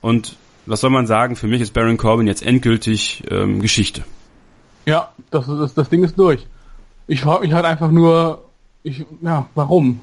[0.00, 4.04] und was soll man sagen, für mich ist Baron Corbin jetzt endgültig ähm, Geschichte.
[4.86, 6.46] Ja, das, das, das Ding ist durch.
[7.06, 8.44] Ich frage mich halt einfach nur,
[8.82, 10.00] ich, ja, warum?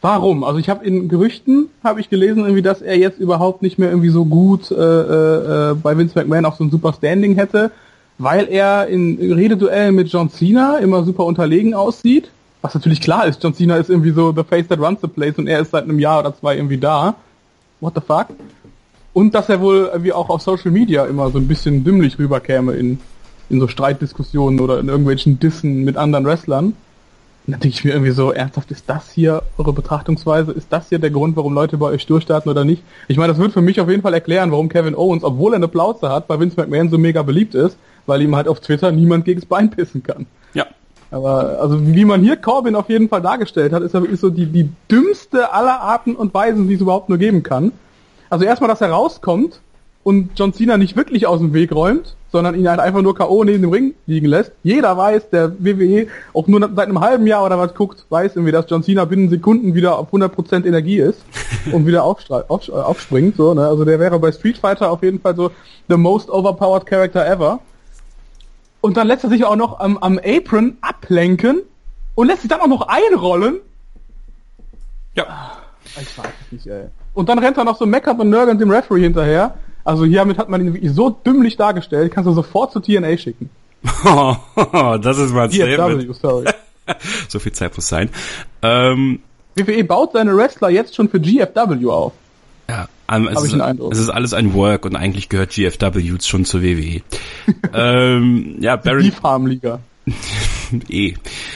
[0.00, 0.44] Warum?
[0.44, 3.90] Also ich habe in Gerüchten habe ich gelesen, irgendwie, dass er jetzt überhaupt nicht mehr
[3.90, 7.72] irgendwie so gut äh, äh, bei Vince McMahon auch so ein super Standing hätte,
[8.18, 12.30] weil er in Rededuellen mit John Cena immer super unterlegen aussieht.
[12.62, 15.36] Was natürlich klar ist, John Cena ist irgendwie so the face that runs the place
[15.36, 17.16] und er ist seit einem Jahr oder zwei irgendwie da.
[17.80, 18.26] What the fuck?
[19.12, 22.74] Und dass er wohl irgendwie auch auf Social Media immer so ein bisschen dümmlich rüberkäme
[22.74, 23.00] in,
[23.50, 26.74] in so Streitdiskussionen oder in irgendwelchen Dissen mit anderen Wrestlern
[27.48, 30.52] Und dann denke ich mir irgendwie so, ernsthaft, ist das hier eure Betrachtungsweise?
[30.52, 32.82] Ist das hier der Grund, warum Leute bei euch durchstarten oder nicht?
[33.08, 35.56] Ich meine, das wird für mich auf jeden Fall erklären, warum Kevin Owens, obwohl er
[35.56, 38.92] eine Plauze hat, bei Vince McMahon so mega beliebt ist, weil ihm halt auf Twitter
[38.92, 40.26] niemand gegens Bein pissen kann.
[40.52, 40.66] Ja.
[41.10, 44.28] Aber also wie man hier Corbin auf jeden Fall dargestellt hat, ist er wirklich so
[44.28, 47.72] die, die dümmste aller Arten und Weisen, die es überhaupt nur geben kann.
[48.28, 49.60] Also erstmal, dass er rauskommt
[50.04, 53.44] und John Cena nicht wirklich aus dem Weg räumt, sondern ihn halt einfach nur K.O.
[53.44, 54.52] neben dem Ring liegen lässt.
[54.62, 58.52] Jeder weiß, der WWE auch nur seit einem halben Jahr oder was guckt, weiß irgendwie,
[58.52, 61.22] dass John Cena binnen Sekunden wieder auf 100% Energie ist
[61.72, 63.36] und wieder auf, aufspringt.
[63.36, 63.66] So, ne?
[63.66, 65.50] Also der wäre bei Street Fighter auf jeden Fall so
[65.88, 67.60] the most overpowered character ever.
[68.80, 71.62] Und dann lässt er sich auch noch am, am Apron ablenken
[72.14, 73.56] und lässt sich dann auch noch einrollen.
[75.14, 75.52] Ja.
[76.00, 76.84] Ich weiß es nicht, ey.
[77.14, 79.54] Und dann rennt er noch so meckert und nörgelnd dem Referee hinterher
[79.88, 83.48] also hiermit hat man ihn wirklich so dümmlich dargestellt, kannst du sofort zu TNA schicken.
[83.82, 86.44] das ist mal ein DFW, sorry.
[87.28, 88.10] so viel Zeit muss sein.
[88.60, 89.20] Ähm,
[89.54, 92.12] WWE baut seine Wrestler jetzt schon für GFW auf.
[92.68, 96.62] Ja, um, es, ist, es ist alles ein Work und eigentlich gehört GFW schon zur
[96.62, 97.00] WWE.
[97.72, 99.02] ähm, ja, Baron.
[99.02, 99.80] Die Farmliga.
[100.90, 101.14] eh.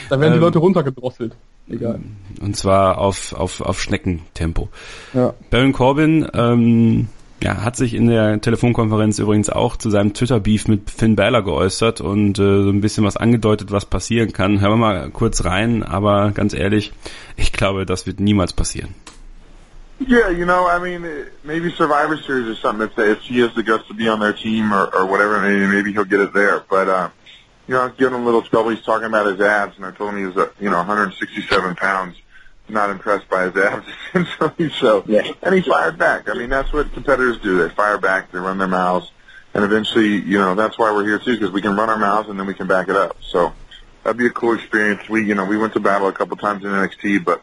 [0.09, 1.35] Da werden ähm, die Leute runtergedrosselt.
[1.69, 1.99] Egal.
[2.41, 4.69] Und zwar auf, auf, auf Schneckentempo.
[5.13, 5.35] Ja.
[5.51, 7.09] Baron Corbin, ähm,
[7.43, 11.99] ja, hat sich in der Telefonkonferenz übrigens auch zu seinem Twitter-Beef mit Finn Balor geäußert
[11.99, 14.61] und äh, so ein bisschen was angedeutet, was passieren kann.
[14.61, 16.93] Hören wir mal kurz rein, aber ganz ehrlich,
[17.35, 18.95] ich glaube, das wird niemals passieren.
[19.99, 21.05] Yeah, you know, I mean,
[21.43, 22.87] maybe Survivor Series or something.
[22.87, 25.39] If, they, if he has the guts to be on their team or, or whatever,
[25.41, 26.63] maybe, maybe he'll get it there.
[26.69, 27.09] But, uh,
[27.67, 28.71] you know, I was giving him a little trouble.
[28.71, 31.75] He's talking about his abs, and I told him he was, uh, you know, 167
[31.75, 32.17] pounds
[32.73, 34.69] not impressed by his abs essentially.
[34.71, 35.31] So, yeah.
[35.41, 36.29] and he fired back.
[36.29, 37.57] I mean, that's what competitors do.
[37.57, 38.31] They fire back.
[38.31, 39.11] They run their mouths,
[39.53, 42.29] and eventually, you know, that's why we're here too, because we can run our mouths
[42.29, 43.17] and then we can back it up.
[43.21, 43.53] So,
[44.03, 45.07] that'd be a cool experience.
[45.07, 47.41] We, you know, we went to battle a couple times in NXT, but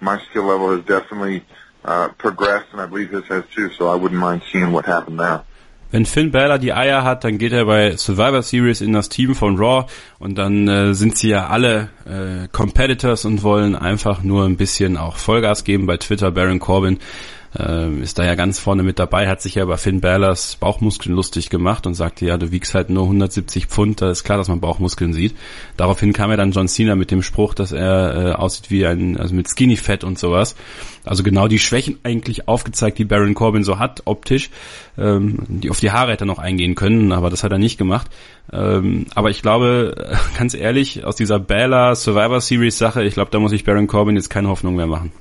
[0.00, 1.44] my skill level has definitely
[1.84, 3.70] uh, progressed, and I believe his has too.
[3.72, 5.44] So, I wouldn't mind seeing what happened there.
[5.90, 9.34] Wenn Finn Balor die Eier hat, dann geht er bei Survivor Series in das Team
[9.34, 9.86] von Raw
[10.18, 14.98] und dann äh, sind sie ja alle äh, Competitors und wollen einfach nur ein bisschen
[14.98, 16.30] auch Vollgas geben bei Twitter.
[16.30, 16.98] Baron Corbin
[17.58, 21.14] äh, ist da ja ganz vorne mit dabei, hat sich ja über Finn Balors Bauchmuskeln
[21.14, 24.48] lustig gemacht und sagte, ja, du wiegst halt nur 170 Pfund, da ist klar, dass
[24.48, 25.34] man Bauchmuskeln sieht.
[25.76, 29.16] Daraufhin kam ja dann John Cena mit dem Spruch, dass er äh, aussieht wie ein,
[29.16, 30.56] also mit Skinny Fat und sowas.
[31.04, 34.50] Also genau die Schwächen eigentlich aufgezeigt, die Baron Corbin so hat, optisch.
[34.98, 37.78] Ähm, die auf die Haare hätte er noch eingehen können, aber das hat er nicht
[37.78, 38.08] gemacht.
[38.52, 43.38] Ähm, aber ich glaube, ganz ehrlich, aus dieser Bella Survivor Series Sache, ich glaube, da
[43.38, 45.12] muss ich Baron Corbin jetzt keine Hoffnung mehr machen.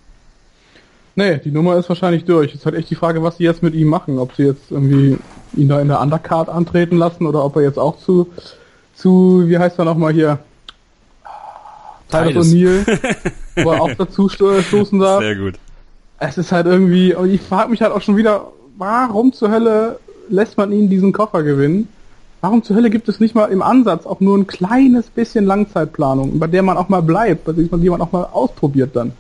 [1.18, 2.52] Nee, die Nummer ist wahrscheinlich durch.
[2.52, 4.20] Es ist halt echt die Frage, was sie jetzt mit ihm machen.
[4.20, 5.18] Ob sie jetzt irgendwie
[5.56, 8.30] ihn da in der Undercard antreten lassen oder ob er jetzt auch zu,
[8.94, 10.38] zu wie heißt er nochmal hier?
[12.12, 12.86] Tyler O'Neill,
[13.64, 15.24] wo er auch dazu stoßen darf.
[15.24, 15.56] Sehr gut.
[16.20, 20.00] Es ist halt irgendwie, und ich frage mich halt auch schon wieder, warum zur Hölle
[20.30, 21.88] lässt man ihn diesen Koffer gewinnen?
[22.42, 26.38] Warum zur Hölle gibt es nicht mal im Ansatz auch nur ein kleines bisschen Langzeitplanung,
[26.38, 29.14] bei der man auch mal bleibt, bei der man auch mal ausprobiert dann?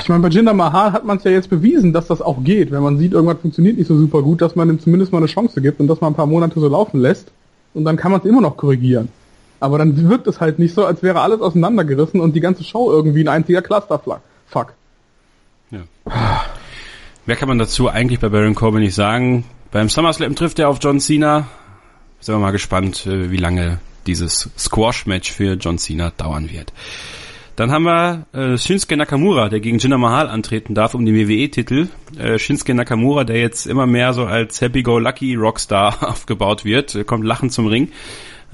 [0.00, 2.70] Ich meine, bei Jinder Mahal hat man es ja jetzt bewiesen, dass das auch geht.
[2.70, 5.26] Wenn man sieht, irgendwas funktioniert nicht so super gut, dass man ihm zumindest mal eine
[5.26, 7.30] Chance gibt und dass man ein paar Monate so laufen lässt.
[7.74, 9.08] Und dann kann man es immer noch korrigieren.
[9.60, 12.90] Aber dann wirkt es halt nicht so, als wäre alles auseinandergerissen und die ganze Show
[12.90, 14.20] irgendwie ein einziger Clusterfuck.
[14.46, 14.74] Fuck.
[15.70, 15.80] Ja.
[17.26, 19.44] Wer kann man dazu eigentlich bei Baron Corbin nicht sagen?
[19.70, 21.48] Beim SummerSlam trifft er auf John Cena.
[22.20, 26.72] Sind wir mal gespannt, äh, wie lange dieses Squash-Match für John Cena dauern wird.
[27.56, 31.88] Dann haben wir äh, Shinsuke Nakamura, der gegen Jinder Mahal antreten darf um den WWE-Titel.
[32.18, 37.24] Äh, Shinsuke Nakamura, der jetzt immer mehr so als Happy-Go-Lucky Rockstar aufgebaut wird, äh, kommt
[37.24, 37.92] lachend zum Ring.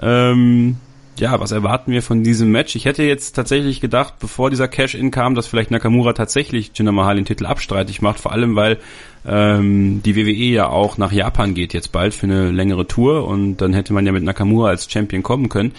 [0.01, 0.77] Ähm,
[1.19, 2.77] ja, was erwarten wir von diesem Match?
[2.77, 7.17] Ich hätte jetzt tatsächlich gedacht, bevor dieser Cash-In kam, dass vielleicht Nakamura tatsächlich Jinder Mahal
[7.17, 8.79] den Titel abstreitig macht, vor allem weil
[9.27, 13.59] ähm, die WWE ja auch nach Japan geht jetzt bald für eine längere Tour und
[13.59, 15.73] dann hätte man ja mit Nakamura als Champion kommen können.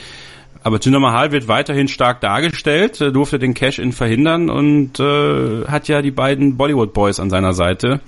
[0.63, 6.01] Aber Jinder Mahal wird weiterhin stark dargestellt, durfte den Cash-In verhindern und äh, hat ja
[6.01, 7.99] die beiden Bollywood-Boys an seiner Seite.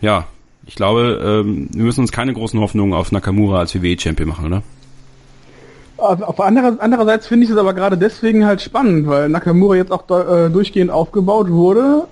[0.00, 0.26] Ja,
[0.66, 4.62] ich glaube, ähm, wir müssen uns keine großen Hoffnungen auf Nakamura als WWE-Champion machen, oder?
[5.96, 10.04] Auf andere, andererseits finde ich es aber gerade deswegen halt spannend, weil Nakamura jetzt auch
[10.10, 12.04] äh, durchgehend aufgebaut wurde,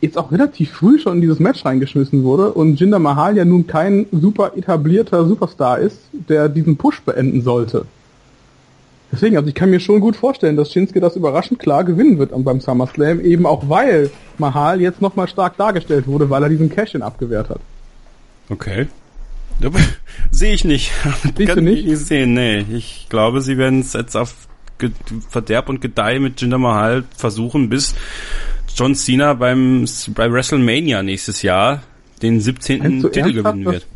[0.00, 3.66] jetzt auch relativ früh schon in dieses Match reingeschmissen wurde und Jinder Mahal ja nun
[3.66, 7.86] kein super etablierter Superstar ist, der diesen Push beenden sollte.
[9.16, 12.32] Deswegen, also ich kann mir schon gut vorstellen, dass Shinsuke das überraschend klar gewinnen wird
[12.44, 17.00] beim SummerSlam, eben auch weil Mahal jetzt nochmal stark dargestellt wurde, weil er diesen Cash-In
[17.00, 17.60] abgewehrt hat.
[18.50, 18.88] Okay.
[20.30, 20.92] Sehe ich nicht.
[21.34, 21.86] Siehst du nicht?
[21.86, 22.66] Ich sehen, nee.
[22.70, 24.34] Ich glaube, sie werden es jetzt auf
[25.30, 27.94] Verderb und Gedeih mit Jinder Mahal versuchen, bis
[28.76, 31.82] John Cena beim bei WrestleMania nächstes Jahr
[32.20, 33.10] den 17.
[33.10, 33.86] Titel gewinnen wird.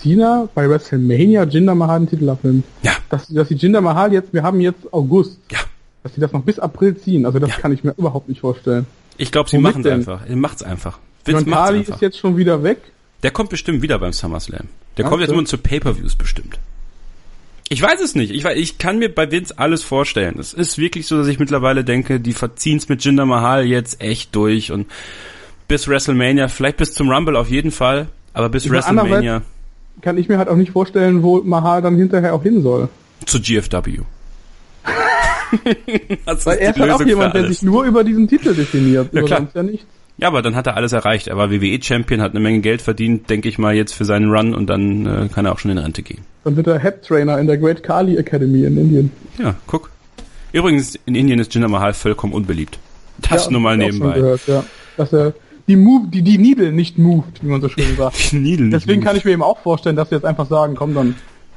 [0.00, 2.64] Cena bei WrestleMania Jinder Mahal den Titel abnimmt.
[2.82, 2.92] Ja.
[3.10, 5.38] Dass, dass die Jinder Mahal jetzt, wir haben jetzt August.
[5.50, 5.58] Ja.
[6.02, 7.26] Dass sie das noch bis April ziehen.
[7.26, 7.56] Also das Ja.
[7.56, 8.86] kann ich mir überhaupt nicht vorstellen.
[9.16, 10.26] Ich glaube, sie machen es einfach.
[10.28, 10.98] Er macht's einfach.
[11.24, 11.94] Vince macht's einfach.
[11.94, 12.78] ist jetzt schon wieder weg.
[13.22, 14.68] Der kommt bestimmt wieder beim SummerSlam.
[14.96, 16.58] Der Ja, kommt jetzt nur zu Pay-Per-Views bestimmt.
[17.68, 18.30] Ich weiß es nicht.
[18.30, 20.38] Ich, weiß, ich kann mir bei Vince alles vorstellen.
[20.38, 24.34] Es ist wirklich so, dass ich mittlerweile denke, die verziehen's mit Jinder Mahal jetzt echt
[24.34, 24.86] durch und
[25.66, 29.42] bis WrestleMania, vielleicht bis zum Rumble auf jeden Fall, aber bis Ich WrestleMania
[30.00, 32.88] Kann ich mir halt auch nicht vorstellen, wo Mahal dann hinterher auch hin soll.
[33.26, 34.00] zu GFW.
[36.44, 39.12] Weil er ist halt auch jemand, der sich nur über diesen Titel definiert.
[39.12, 39.48] Ja, klar.
[39.54, 39.62] ja.
[40.20, 41.28] Ja, aber dann hat er alles erreicht.
[41.28, 44.52] Er war WWE-Champion, hat eine Menge Geld verdient, denke ich mal, jetzt für seinen Run
[44.52, 46.22] und dann äh, kann er auch schon in Rente gehen.
[46.42, 49.12] Dann wird er Head Trainer in der Great Kali Academy in Indien.
[49.38, 49.90] Ja, guck.
[50.50, 52.80] Übrigens, in Indien ist Jinder Mahal vollkommen unbeliebt.
[53.18, 54.14] Das Ja, nur mal nebenbei.
[54.14, 54.64] Gehört, ja.
[54.96, 55.34] Dass er
[55.68, 58.32] die Move, die, die Needle nicht moved, wie man so schön sagt.
[58.32, 60.74] Die Needle nicht Deswegen kann ich mir eben auch vorstellen, dass sie jetzt einfach sagen,
[60.74, 61.14] komm, dann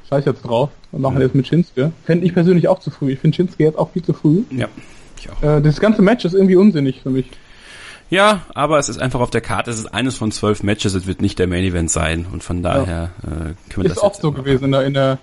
[0.09, 1.91] scheiß jetzt drauf und machen jetzt mit Shinsuke.
[2.03, 3.13] Fände ich persönlich auch zu früh.
[3.13, 4.43] Ich finde Shinsuke jetzt auch viel zu früh.
[4.51, 4.67] Ja,
[5.17, 5.41] ich auch.
[5.41, 7.27] Äh, das ganze Match ist irgendwie unsinnig für mich.
[8.09, 9.71] Ja, aber es ist einfach auf der Karte.
[9.71, 10.93] Es ist eines von zwölf Matches.
[10.93, 12.25] Es wird nicht der Main Event sein.
[12.29, 14.93] Und von daher äh, können wir Ist das oft jetzt so gewesen in der, in
[14.93, 15.17] der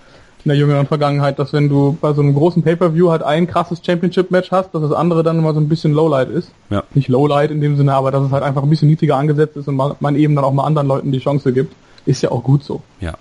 [0.49, 3.83] in der jüngeren Vergangenheit, dass wenn du bei so einem großen Pay-Per-View halt ein krasses
[3.85, 6.51] Championship-Match hast, dass das andere dann immer so ein bisschen Lowlight ist.
[6.71, 6.85] Ja.
[6.95, 9.69] Nicht Lowlight in dem Sinne, aber dass es halt einfach ein bisschen niedriger angesetzt ist
[9.69, 11.75] und man, man eben dann auch mal anderen Leuten die Chance gibt.
[12.07, 12.83] Ist ja auch gut so.
[13.01, 13.15] Ja.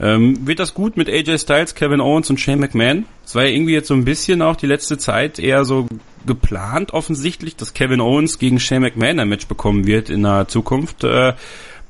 [0.00, 3.06] Ähm, wird das gut mit AJ Styles, Kevin Owens und Shane McMahon?
[3.24, 5.88] Es war ja irgendwie jetzt so ein bisschen auch die letzte Zeit eher so
[6.24, 11.02] geplant offensichtlich, dass Kevin Owens gegen Shane McMahon ein Match bekommen wird in der Zukunft.
[11.02, 11.32] Äh,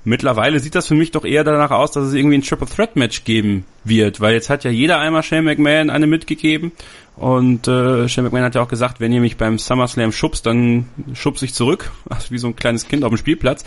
[0.04, 2.96] mittlerweile sieht das für mich doch eher danach aus, dass es irgendwie ein Triple Threat
[2.96, 6.72] Match geben wird, weil jetzt hat ja jeder einmal Shane McMahon eine mitgegeben
[7.16, 10.86] und äh, Shane McMahon hat ja auch gesagt, wenn ihr mich beim SummerSlam schubst, dann
[11.14, 13.64] schubs ich zurück, also wie so ein kleines Kind auf dem Spielplatz.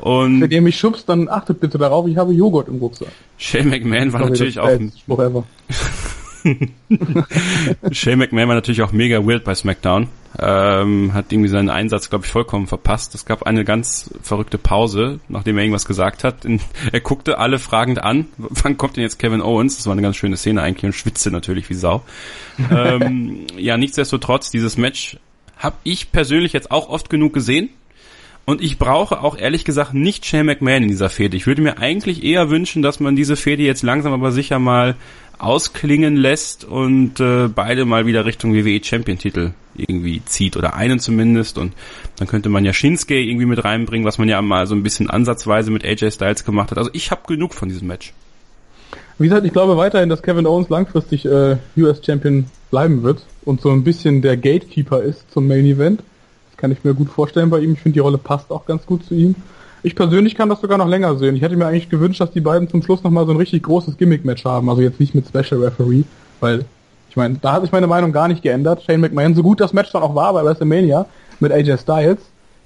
[0.00, 3.08] Und Wenn ihr mich schubst, dann achtet bitte darauf, ich habe Joghurt im Rucksack.
[3.36, 5.04] Shane McMahon war Sorry, natürlich auch ist
[7.92, 10.08] Shane McMahon war natürlich auch mega weird bei SmackDown.
[10.38, 13.14] Ähm, hat irgendwie seinen Einsatz, glaube ich, vollkommen verpasst.
[13.14, 16.44] Es gab eine ganz verrückte Pause, nachdem er irgendwas gesagt hat.
[16.92, 18.26] Er guckte alle fragend an.
[18.36, 19.76] Wann kommt denn jetzt Kevin Owens?
[19.76, 22.02] Das war eine ganz schöne Szene eigentlich und schwitzte natürlich wie Sau.
[22.70, 25.18] ähm, ja, nichtsdestotrotz, dieses Match
[25.56, 27.70] habe ich persönlich jetzt auch oft genug gesehen.
[28.46, 31.36] Und ich brauche auch ehrlich gesagt nicht Shane McMahon in dieser Fehde.
[31.36, 34.96] Ich würde mir eigentlich eher wünschen, dass man diese Fehde jetzt langsam aber sicher mal
[35.44, 40.98] ausklingen lässt und äh, beide mal wieder Richtung WWE Champion Titel irgendwie zieht oder einen
[40.98, 41.72] zumindest und
[42.16, 45.10] dann könnte man ja Shinsuke irgendwie mit reinbringen, was man ja mal so ein bisschen
[45.10, 46.78] ansatzweise mit AJ Styles gemacht hat.
[46.78, 48.12] Also ich habe genug von diesem Match.
[49.18, 53.60] Wie gesagt, ich glaube weiterhin, dass Kevin Owens langfristig äh, US Champion bleiben wird und
[53.60, 56.02] so ein bisschen der Gatekeeper ist zum Main Event.
[56.50, 57.74] Das kann ich mir gut vorstellen bei ihm.
[57.74, 59.36] Ich finde, die Rolle passt auch ganz gut zu ihm.
[59.84, 61.36] Ich persönlich kann das sogar noch länger sehen.
[61.36, 63.98] Ich hätte mir eigentlich gewünscht, dass die beiden zum Schluss nochmal so ein richtig großes
[63.98, 64.70] Gimmick-Match haben.
[64.70, 66.04] Also jetzt nicht mit Special Referee,
[66.40, 66.64] weil
[67.10, 68.82] ich meine, da hat sich meine Meinung gar nicht geändert.
[68.82, 71.04] Shane McMahon, so gut das Match dann auch war bei WrestleMania
[71.38, 72.16] mit AJ Styles,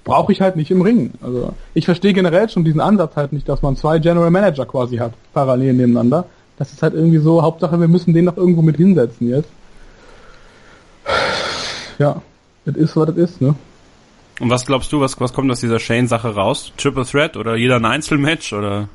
[0.05, 1.11] brauche ich halt nicht im Ring.
[1.21, 4.95] Also ich verstehe generell schon diesen Ansatz halt nicht, dass man zwei General Manager quasi
[4.95, 6.23] hat, parallel nebeneinander.
[6.57, 9.49] Das ist halt irgendwie so, Hauptsache wir müssen den noch irgendwo mit hinsetzen jetzt.
[11.97, 12.21] Ja,
[12.63, 13.55] das ist, was das ist, ne?
[14.39, 16.71] Und was glaubst du, was, was kommt aus dieser Shane-Sache raus?
[16.77, 18.87] Triple Threat oder jeder ein Einzelmatch oder?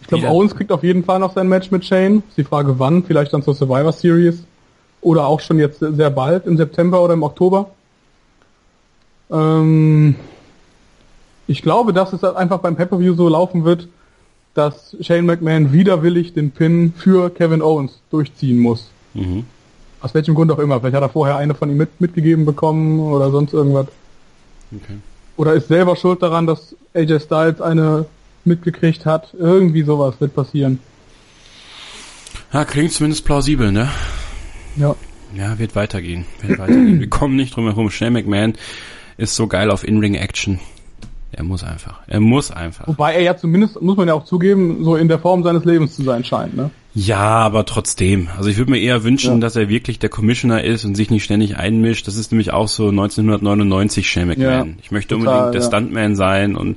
[0.00, 2.22] Ich glaube, Owens kriegt auf jeden Fall noch sein Match mit Shane.
[2.28, 4.44] Ist die Frage wann, vielleicht dann zur Survivor Series.
[5.00, 7.70] Oder auch schon jetzt sehr bald, im September oder im Oktober.
[9.30, 10.16] Ähm,
[11.46, 13.88] ich glaube, dass es einfach beim Pay-Per-View so laufen wird,
[14.54, 18.90] dass Shane McMahon widerwillig den Pin für Kevin Owens durchziehen muss.
[19.14, 19.44] Mhm.
[20.00, 20.80] Aus welchem Grund auch immer.
[20.80, 23.86] Vielleicht hat er vorher eine von ihm mit, mitgegeben bekommen oder sonst irgendwas.
[24.74, 24.98] Okay.
[25.36, 28.06] Oder ist selber schuld daran, dass AJ Styles eine
[28.44, 29.34] mitgekriegt hat.
[29.38, 30.80] Irgendwie sowas wird passieren.
[32.52, 33.88] Ja, klingt zumindest plausibel, ne?
[34.76, 34.96] Ja.
[35.36, 36.24] Ja, wird weitergehen.
[36.40, 37.00] Wird weitergehen.
[37.00, 37.90] Wir kommen nicht drum herum.
[37.90, 38.54] Shane McMahon
[39.18, 40.58] ist so geil auf In-Ring-Action.
[41.32, 42.00] Er muss einfach.
[42.06, 42.86] Er muss einfach.
[42.88, 45.94] Wobei er ja zumindest, muss man ja auch zugeben, so in der Form seines Lebens
[45.94, 46.70] zu sein scheint, ne?
[46.94, 48.28] Ja, aber trotzdem.
[48.36, 49.40] Also ich würde mir eher wünschen, Ja.
[49.40, 52.06] dass er wirklich der Commissioner ist und sich nicht ständig einmischt.
[52.08, 54.68] Das ist nämlich auch so 1999 Shane McMahon.
[54.68, 55.66] Ja, ich möchte total, unbedingt der ja.
[55.68, 56.76] Stuntman sein und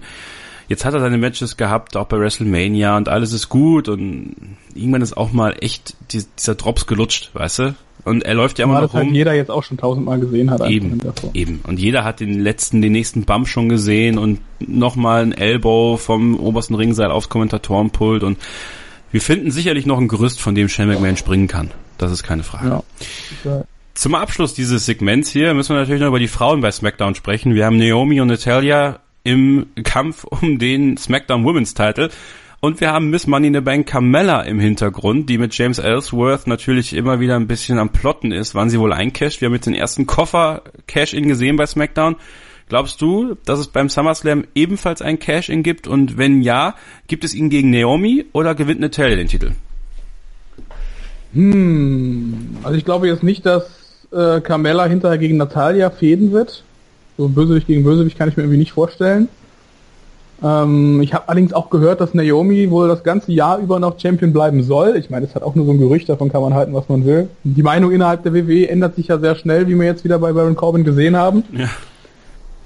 [0.67, 4.35] jetzt hat er seine Matches gehabt, auch bei WrestleMania und alles ist gut und
[4.75, 7.75] irgendwann ist auch mal echt die, dieser Drops gelutscht, weißt du?
[8.03, 9.13] Und er läuft ja immer noch das halt rum.
[9.13, 10.67] jeder jetzt auch schon tausendmal gesehen hat.
[10.67, 10.99] Eben,
[11.33, 11.61] eben.
[11.67, 16.39] Und jeder hat den letzten, den nächsten Bump schon gesehen und nochmal ein Elbow vom
[16.39, 18.37] obersten Ringseil aufs Kommentatorenpult und
[19.11, 21.71] wir finden sicherlich noch ein Gerüst, von dem Shane McMahon springen kann.
[21.97, 22.81] Das ist keine Frage.
[23.43, 23.63] Ja.
[23.93, 27.53] Zum Abschluss dieses Segments hier müssen wir natürlich noch über die Frauen bei SmackDown sprechen.
[27.53, 32.09] Wir haben Naomi und Natalia im Kampf um den SmackDown Women's Title.
[32.63, 36.45] Und wir haben Miss Money in the Bank Carmella im Hintergrund, die mit James Ellsworth
[36.45, 39.41] natürlich immer wieder ein bisschen am Plotten ist, wann sie wohl eincasht.
[39.41, 42.17] Wir haben jetzt den ersten Koffer Cash-In gesehen bei SmackDown.
[42.69, 45.87] Glaubst du, dass es beim SummerSlam ebenfalls ein Cash-In gibt?
[45.87, 46.75] Und wenn ja,
[47.07, 49.53] gibt es ihn gegen Naomi oder gewinnt Natalia den Titel?
[51.33, 56.63] Hm, also ich glaube jetzt nicht, dass äh, Carmella hinterher gegen Natalia fäden wird.
[57.17, 59.29] So Bösewicht gegen Bösewicht kann ich mir irgendwie nicht vorstellen.
[60.43, 64.33] Ähm, ich habe allerdings auch gehört, dass Naomi wohl das ganze Jahr über noch Champion
[64.33, 64.95] bleiben soll.
[64.97, 67.05] Ich meine, das hat auch nur so ein Gerücht, davon kann man halten, was man
[67.05, 67.29] will.
[67.43, 70.33] Die Meinung innerhalb der WWE ändert sich ja sehr schnell, wie wir jetzt wieder bei
[70.33, 71.43] Baron Corbin gesehen haben.
[71.51, 71.69] Ja.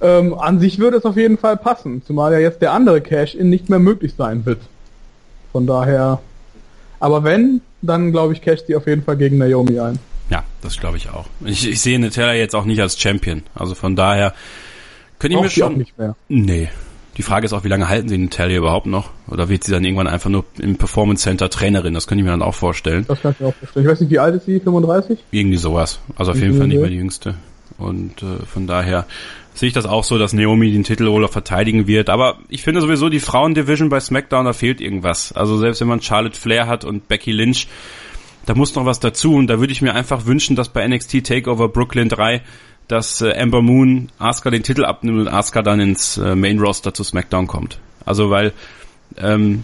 [0.01, 3.49] Ähm, an sich würde es auf jeden Fall passen, zumal ja jetzt der andere Cash-In
[3.49, 4.59] nicht mehr möglich sein wird.
[5.51, 6.19] Von daher,
[6.99, 9.99] aber wenn, dann glaube ich, casht die auf jeden Fall gegen Naomi ein.
[10.29, 11.25] Ja, das glaube ich auch.
[11.45, 13.43] Ich, ich sehe Natalia jetzt auch nicht als Champion.
[13.53, 14.33] Also von daher
[15.19, 15.73] könnte ich mir schon.
[15.73, 16.15] Auch nicht mehr.
[16.27, 16.69] Nee.
[17.17, 19.09] Die Frage ist auch, wie lange halten sie Natalia überhaupt noch?
[19.27, 21.93] Oder wird sie dann irgendwann einfach nur im Performance Center Trainerin?
[21.93, 23.05] Das könnte ich mir dann auch vorstellen.
[23.07, 23.85] Das kann ich mir auch vorstellen.
[23.85, 24.59] Ich weiß nicht, wie alt ist sie?
[24.59, 25.19] 35?
[25.31, 25.99] Irgendwie sowas.
[26.17, 27.35] Also auf jeden Fall nicht mehr die jüngste.
[27.77, 29.05] Und äh, von daher
[29.53, 32.09] sehe ich das auch so, dass Naomi den Titel wohl verteidigen wird.
[32.09, 35.31] Aber ich finde sowieso die Frauendivision bei SmackDown, da fehlt irgendwas.
[35.31, 37.67] Also selbst wenn man Charlotte Flair hat und Becky Lynch,
[38.45, 41.25] da muss noch was dazu und da würde ich mir einfach wünschen, dass bei NXT
[41.25, 42.41] Takeover Brooklyn 3
[42.87, 46.93] dass äh, Amber Moon Asuka den Titel abnimmt und Asuka dann ins äh, Main Roster
[46.93, 47.79] zu SmackDown kommt.
[48.05, 48.53] Also weil
[49.17, 49.63] ähm,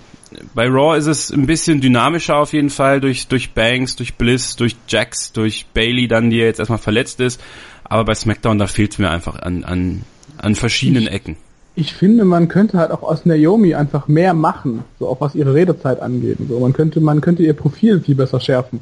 [0.56, 4.56] bei Raw ist es ein bisschen dynamischer auf jeden Fall durch durch Banks, durch Bliss,
[4.56, 7.42] durch Jax, durch Bailey dann, die ja jetzt erstmal verletzt ist.
[7.84, 10.04] Aber bei SmackDown da fehlt es mir einfach an an
[10.38, 11.38] an verschiedenen Ecken
[11.76, 15.54] ich finde, man könnte halt auch aus Naomi einfach mehr machen, so auch was ihre
[15.54, 16.38] Redezeit angeht.
[16.48, 18.82] So, man könnte, man könnte ihr Profil viel besser schärfen.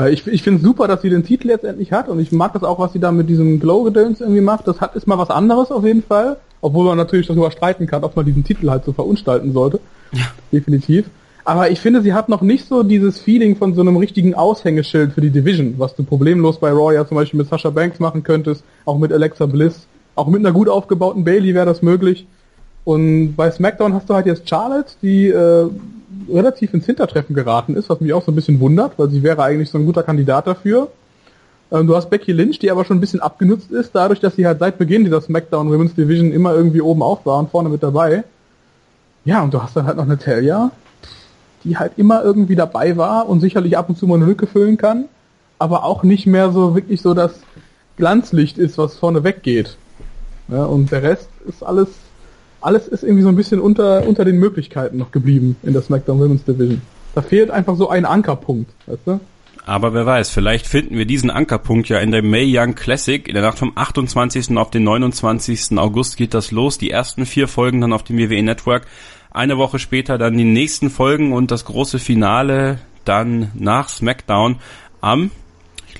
[0.00, 2.52] Äh, ich ich finde super, dass sie den Titel jetzt endlich hat und ich mag
[2.52, 4.66] das auch, was sie da mit diesem Glow-Gedöns irgendwie macht.
[4.68, 8.04] Das hat ist mal was anderes auf jeden Fall, obwohl man natürlich darüber streiten kann,
[8.04, 9.80] ob man diesen Titel halt so verunstalten sollte.
[10.12, 10.26] Ja.
[10.52, 11.06] Definitiv.
[11.44, 15.12] Aber ich finde, sie hat noch nicht so dieses Feeling von so einem richtigen Aushängeschild
[15.12, 18.22] für die Division, was du problemlos bei Raw ja zum Beispiel mit Sasha Banks machen
[18.22, 19.86] könntest, auch mit Alexa Bliss
[20.20, 22.26] auch mit einer gut aufgebauten Bailey wäre das möglich.
[22.84, 25.68] Und bei SmackDown hast du halt jetzt Charlotte, die äh,
[26.32, 29.42] relativ ins Hintertreffen geraten ist, was mich auch so ein bisschen wundert, weil sie wäre
[29.42, 30.88] eigentlich so ein guter Kandidat dafür.
[31.72, 34.46] Ähm, du hast Becky Lynch, die aber schon ein bisschen abgenutzt ist, dadurch, dass sie
[34.46, 37.82] halt seit Beginn dieser SmackDown Women's Division immer irgendwie oben auf war und vorne mit
[37.82, 38.24] dabei.
[39.24, 40.70] Ja, und du hast dann halt noch Natalia,
[41.64, 44.76] die halt immer irgendwie dabei war und sicherlich ab und zu mal eine Lücke füllen
[44.76, 45.04] kann,
[45.58, 47.40] aber auch nicht mehr so wirklich so das
[47.96, 49.76] Glanzlicht ist, was vorne weggeht.
[50.48, 51.88] Ja, und der Rest ist alles,
[52.60, 56.20] alles ist irgendwie so ein bisschen unter, unter den Möglichkeiten noch geblieben in der SmackDown
[56.20, 56.82] Women's Division.
[57.14, 59.20] Da fehlt einfach so ein Ankerpunkt, weißt du?
[59.66, 63.26] Aber wer weiß, vielleicht finden wir diesen Ankerpunkt ja in der May Young Classic.
[63.28, 64.56] In der Nacht vom 28.
[64.56, 65.78] auf den 29.
[65.78, 66.78] August geht das los.
[66.78, 68.86] Die ersten vier Folgen dann auf dem WWE Network.
[69.30, 74.56] Eine Woche später dann die nächsten Folgen und das große Finale dann nach SmackDown
[75.00, 75.30] am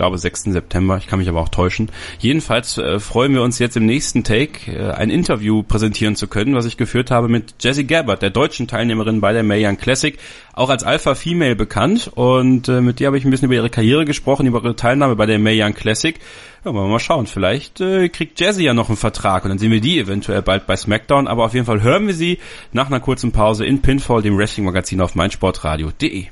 [0.01, 0.45] glaube 6.
[0.45, 1.91] September, ich kann mich aber auch täuschen.
[2.21, 6.55] Jedenfalls äh, freuen wir uns jetzt im nächsten Take äh, ein Interview präsentieren zu können,
[6.55, 10.19] was ich geführt habe mit Jessie Gabbard, der deutschen Teilnehmerin bei der Mae Young Classic,
[10.55, 13.69] auch als Alpha Female bekannt und äh, mit der habe ich ein bisschen über ihre
[13.69, 16.19] Karriere gesprochen, über ihre Teilnahme bei der Mae Young Classic.
[16.65, 19.59] Ja, wollen wir mal schauen, vielleicht äh, kriegt Jessie ja noch einen Vertrag und dann
[19.59, 22.39] sehen wir die eventuell bald bei SmackDown, aber auf jeden Fall hören wir sie
[22.73, 26.29] nach einer kurzen Pause in Pinfall, dem Wrestling Magazin auf meinsportradio.de.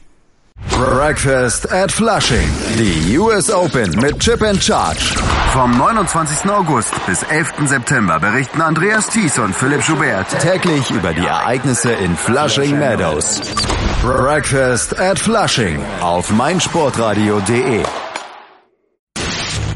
[0.67, 2.49] Breakfast at Flushing.
[2.77, 5.15] Die US Open mit Chip and Charge.
[5.53, 6.51] Vom 29.
[6.51, 7.69] August bis 11.
[7.69, 13.41] September berichten Andreas Thies und Philipp Schubert täglich über die Ereignisse in Flushing Meadows.
[14.03, 17.83] Breakfast at Flushing auf meinsportradio.de.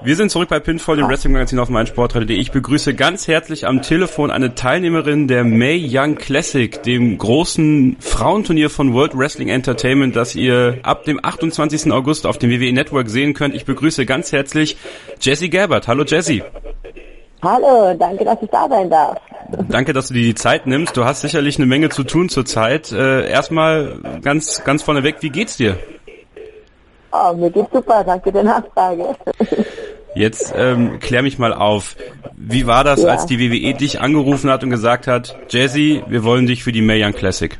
[0.00, 2.36] Wir sind zurück bei Pinfall, dem Wrestling-Magazin auf meinsportradio.de.
[2.36, 8.70] Ich begrüße ganz herzlich am Telefon eine Teilnehmerin der May Young Classic, dem großen Frauenturnier
[8.70, 11.90] von World Wrestling Entertainment, das ihr ab dem 28.
[11.90, 13.56] August auf dem WWE Network sehen könnt.
[13.56, 14.76] Ich begrüße ganz herzlich
[15.20, 15.88] Jessie Gabbard.
[15.88, 16.44] Hallo Jessie.
[17.42, 19.18] Hallo, danke, dass ich da sein darf.
[19.68, 20.96] Danke, dass du dir die Zeit nimmst.
[20.96, 22.92] Du hast sicherlich eine Menge zu tun zurzeit.
[22.92, 25.76] Äh, erstmal ganz, ganz vorneweg, wie geht's dir?
[27.12, 29.16] Oh, mir geht's super, danke der Nachfrage.
[30.14, 31.96] Jetzt ähm, klär mich mal auf.
[32.36, 33.10] Wie war das, ja.
[33.10, 36.82] als die WWE dich angerufen hat und gesagt hat, Jazzy, wir wollen dich für die
[36.82, 37.58] Mayan Classic?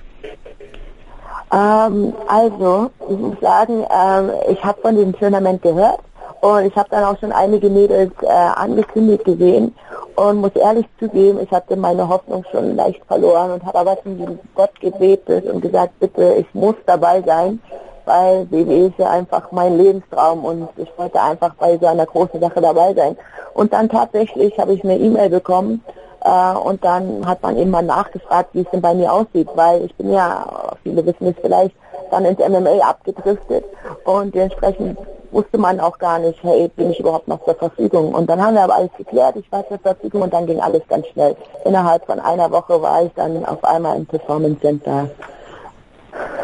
[1.52, 6.00] Ähm, also, ich muss sagen, ähm, ich habe von dem Tournament gehört
[6.40, 9.74] und ich habe dann auch schon einige Mädels äh, angekündigt gesehen
[10.16, 14.38] und muss ehrlich zugeben, ich hatte meine Hoffnung schon leicht verloren und habe aber zum
[14.54, 17.60] Gott gebetet und gesagt, bitte, ich muss dabei sein,
[18.08, 22.40] weil WWE ist ja einfach mein Lebenstraum und ich wollte einfach bei so einer großen
[22.40, 23.16] Sache dabei sein.
[23.54, 25.84] Und dann tatsächlich habe ich eine E-Mail bekommen
[26.24, 29.84] äh, und dann hat man eben mal nachgefragt, wie es denn bei mir aussieht, weil
[29.84, 31.76] ich bin ja, viele wissen es vielleicht,
[32.10, 33.64] dann ins MMA abgedriftet
[34.04, 34.98] und dementsprechend
[35.30, 38.14] wusste man auch gar nicht, hey, bin ich überhaupt noch zur Verfügung?
[38.14, 40.82] Und dann haben wir aber alles geklärt, ich war zur Verfügung und dann ging alles
[40.88, 41.36] ganz schnell.
[41.64, 45.10] Innerhalb von einer Woche war ich dann auf einmal im Performance Center.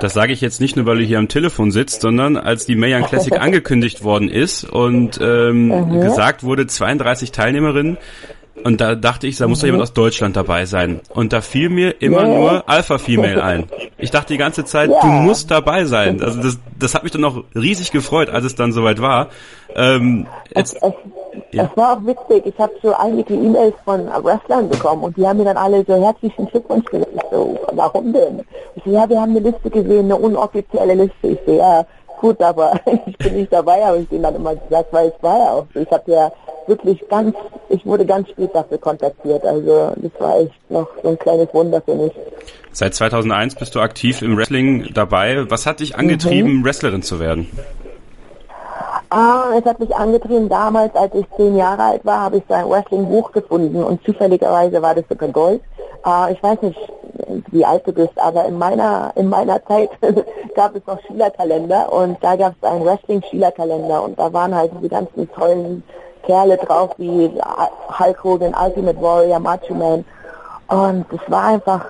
[0.01, 2.77] Das sage ich jetzt nicht nur, weil du hier am Telefon sitzt, sondern als die
[2.77, 6.01] Mayan Classic angekündigt worden ist und ähm, mhm.
[6.01, 7.97] gesagt wurde, 32 Teilnehmerinnen,
[8.63, 11.01] und da dachte ich, da muss doch jemand aus Deutschland dabei sein.
[11.09, 12.39] Und da fiel mir immer nee.
[12.39, 13.69] nur Alpha Female ein.
[13.99, 15.01] Ich dachte die ganze Zeit, ja.
[15.01, 16.23] du musst dabei sein.
[16.23, 19.29] Also das, das hat mich dann noch riesig gefreut, als es dann soweit war.
[19.75, 20.93] Ähm, jetzt, es, es,
[21.51, 21.65] ja.
[21.65, 22.47] es war auch witzig.
[22.47, 25.95] Ich habe so einige E-Mails von Wrestlern bekommen und die haben mir dann alle so
[25.95, 27.11] herzlichen Glückwunsch gesagt.
[27.15, 28.45] Ich so, warum denn?
[28.77, 31.27] Ich so, ja, wir haben eine Liste gesehen, eine unoffizielle Liste.
[31.29, 31.85] Ich so, ja,
[32.21, 35.39] gut, aber ich bin nicht dabei, habe ich denen dann immer gesagt, weil es war
[35.39, 35.81] ja auch so.
[35.81, 36.33] Ich habe ja
[36.67, 37.35] wirklich ganz,
[37.75, 39.45] ich wurde ganz spät dafür kontaktiert.
[39.45, 42.13] Also das war echt noch so ein kleines Wunder für mich.
[42.73, 45.49] Seit 2001 bist du aktiv im Wrestling dabei.
[45.49, 46.65] Was hat dich angetrieben, mhm.
[46.65, 47.49] Wrestlerin zu werden?
[49.11, 52.55] Ah, es hat mich angetrieben, damals, als ich zehn Jahre alt war, habe ich so
[52.55, 55.61] ein Wrestling-Buch gefunden und zufälligerweise war das sogar Gold.
[56.03, 56.79] Ah, ich weiß nicht,
[57.53, 59.91] wie alt du bist, aber in meiner, in meiner Zeit
[60.57, 64.89] gab es noch Schülerkalender und da gab es einen Wrestling-Schülerkalender und da waren halt diese
[64.89, 65.85] ganzen tollen
[66.27, 67.31] Kerle drauf wie
[67.99, 70.05] Hulk Hogan, Ultimate Warrior, Macho Man.
[70.69, 71.87] Und es war einfach,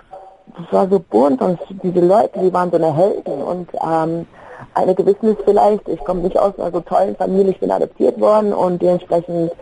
[0.58, 4.26] das war so bunt und diese Leute, die waren so eine Helden und ähm,
[4.74, 8.52] eine Gewissnis vielleicht, ich komme nicht aus einer so tollen Familie, ich bin adoptiert worden
[8.52, 9.52] und dementsprechend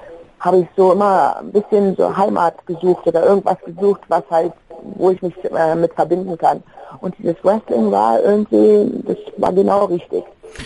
[0.40, 4.52] habe ich so immer ein bisschen so Heimat gesucht oder irgendwas gesucht, was halt,
[4.96, 6.62] wo ich mich äh, mit verbinden kann.
[7.00, 10.24] Und dieses Wrestling war irgendwie, das war genau richtig.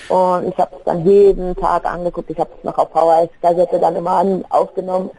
[0.09, 2.31] Und ich habe es dann jeden Tag angeguckt.
[2.31, 5.11] Ich habe es noch auf VHS-Kassette dann immer an, aufgenommen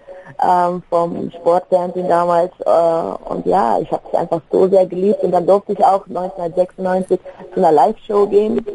[0.44, 2.52] ähm, vom Sportfernsehen damals.
[2.66, 5.24] Äh, und ja, ich habe es einfach so sehr geliebt.
[5.24, 7.20] Und dann durfte ich auch 1996
[7.54, 8.66] zu einer Live-Show gehen.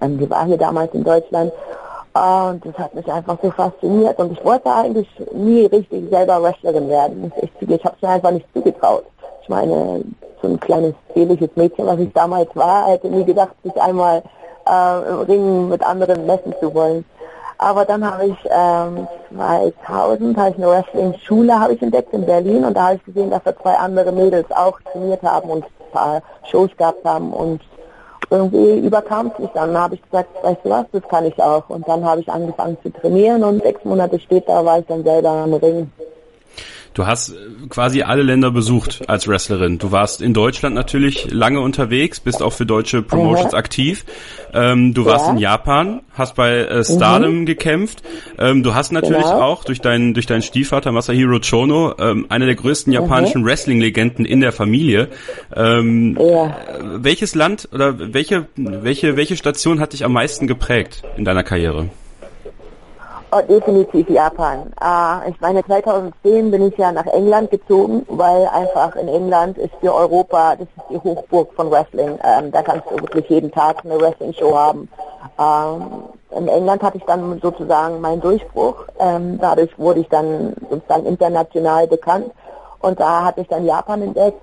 [0.00, 1.52] Ähm, die war hier damals in Deutschland.
[2.12, 4.18] Und das hat mich einfach so fasziniert.
[4.18, 7.32] Und ich wollte eigentlich nie richtig selber Wrestlerin werden.
[7.40, 9.04] Ich, ich habe es mir einfach nicht zugetraut.
[9.42, 10.02] Ich meine,
[10.42, 14.22] so ein kleines zierliches Mädchen, was ich damals war, hätte nie gedacht, sich einmal
[14.66, 17.04] äh, im Ring mit anderen messen zu wollen.
[17.58, 22.84] Aber dann habe ich ähm, 2000 habe ich eine Wrestling-Schule entdeckt in Berlin und da
[22.84, 26.70] habe ich gesehen, dass da zwei andere Mädels auch trainiert haben und ein paar Shows
[26.78, 27.60] gehabt haben und
[28.30, 29.72] irgendwie überkam es mich dann.
[29.72, 31.68] Dann habe ich gesagt, weißt du was, das kann ich auch.
[31.68, 35.44] Und dann habe ich angefangen zu trainieren und sechs Monate später war ich dann selber
[35.44, 35.90] im Ring.
[36.94, 37.34] Du hast äh,
[37.68, 39.78] quasi alle Länder besucht als Wrestlerin.
[39.78, 43.58] Du warst in Deutschland natürlich lange unterwegs, bist auch für deutsche Promotions mhm.
[43.58, 44.04] aktiv.
[44.52, 45.32] Ähm, du warst ja.
[45.32, 47.46] in Japan, hast bei äh, Stardom mhm.
[47.46, 48.02] gekämpft.
[48.38, 49.40] Ähm, du hast natürlich genau.
[49.40, 52.94] auch durch deinen durch deinen Stiefvater Masahiro Chono ähm, eine der größten mhm.
[53.00, 53.46] japanischen mhm.
[53.46, 55.08] Wrestling-Legenden in der Familie.
[55.54, 56.56] Ähm, ja.
[56.96, 61.88] Welches Land oder welche welche welche Station hat dich am meisten geprägt in deiner Karriere?
[63.32, 64.72] Oh, definitiv Japan.
[64.82, 69.72] Äh, ich meine, 2010 bin ich ja nach England gezogen, weil einfach in England ist
[69.80, 72.18] für Europa, das ist die Hochburg von Wrestling.
[72.24, 74.88] Ähm, da kannst du wirklich jeden Tag eine Wrestling-Show haben.
[75.38, 76.02] Ähm,
[76.36, 78.86] in England hatte ich dann sozusagen meinen Durchbruch.
[78.98, 82.32] Ähm, dadurch wurde ich dann sozusagen international bekannt.
[82.80, 84.42] Und da hatte ich dann Japan entdeckt.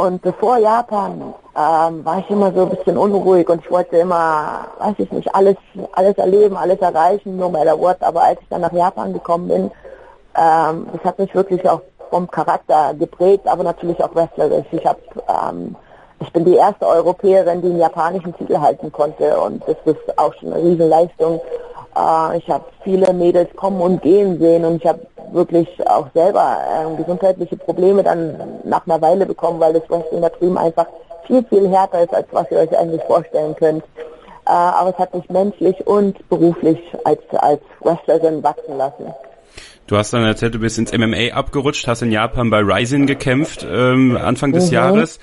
[0.00, 4.66] Und bevor Japan ähm, war ich immer so ein bisschen unruhig und ich wollte immer,
[4.78, 5.56] weiß ich nicht, alles,
[5.92, 7.98] alles erleben, alles erreichen, no matter what.
[8.00, 9.70] Aber als ich dann nach Japan gekommen bin,
[10.38, 14.64] ähm, das hat mich wirklich auch vom Charakter geprägt, aber natürlich auch wrestlerisch.
[14.72, 15.76] Ich habe, ähm,
[16.20, 20.32] ich bin die erste Europäerin, die einen japanischen Titel halten konnte und das ist auch
[20.40, 21.42] schon eine Riesenleistung.
[21.96, 25.00] Äh, ich habe viele Mädels kommen und gehen sehen und ich habe
[25.32, 30.28] wirklich auch selber äh, gesundheitliche Probleme dann nach einer Weile bekommen, weil das Wrestling da
[30.28, 30.86] drüben einfach
[31.26, 33.84] viel, viel härter ist, als was ihr euch eigentlich vorstellen könnt.
[34.46, 39.14] Äh, aber es hat mich menschlich und beruflich als, als Wrestlerin wachsen lassen.
[39.86, 43.66] Du hast dann erzählt, du bist ins MMA abgerutscht, hast in Japan bei Rising gekämpft,
[43.68, 44.74] ähm, Anfang des mhm.
[44.74, 45.18] Jahres.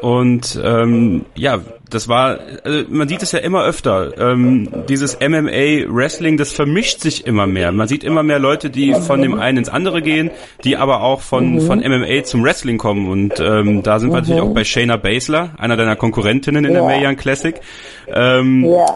[0.00, 1.60] Und ähm, ja,
[1.90, 4.12] das war, also man sieht es ja immer öfter.
[4.18, 7.72] Ähm, dieses MMA Wrestling, das vermischt sich immer mehr.
[7.72, 10.30] Man sieht immer mehr Leute, die von dem einen ins andere gehen,
[10.64, 11.60] die aber auch von mhm.
[11.62, 13.08] von MMA zum Wrestling kommen.
[13.08, 16.80] Und ähm, da sind wir natürlich auch bei Shayna Baszler, einer deiner Konkurrentinnen in ja.
[16.80, 17.56] der Mayan Classic.
[18.06, 18.86] Ähm, ja.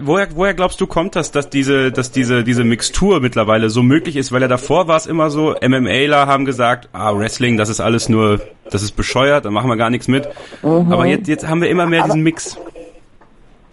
[0.00, 4.16] Woher woher glaubst du kommt das, dass diese dass diese diese Mixtur mittlerweile so möglich
[4.16, 4.30] ist?
[4.30, 8.08] Weil ja davor war es immer so, MMAler haben gesagt, ah Wrestling, das ist alles
[8.08, 8.40] nur
[8.70, 10.28] das ist bescheuert, da machen wir gar nichts mit.
[10.62, 10.92] Mhm.
[10.92, 12.56] Aber jetzt, jetzt haben wir immer mehr aber, diesen Mix.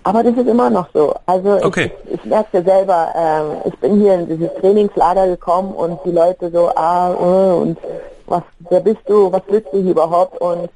[0.03, 1.13] Aber das ist immer noch so.
[1.25, 1.91] Also okay.
[2.05, 6.49] ich, ich merke selber, ähm, ich bin hier in dieses Trainingslager gekommen und die Leute
[6.51, 7.77] so, ah, uh, und
[8.25, 10.39] was, wer bist du, was willst du hier überhaupt?
[10.39, 10.69] Und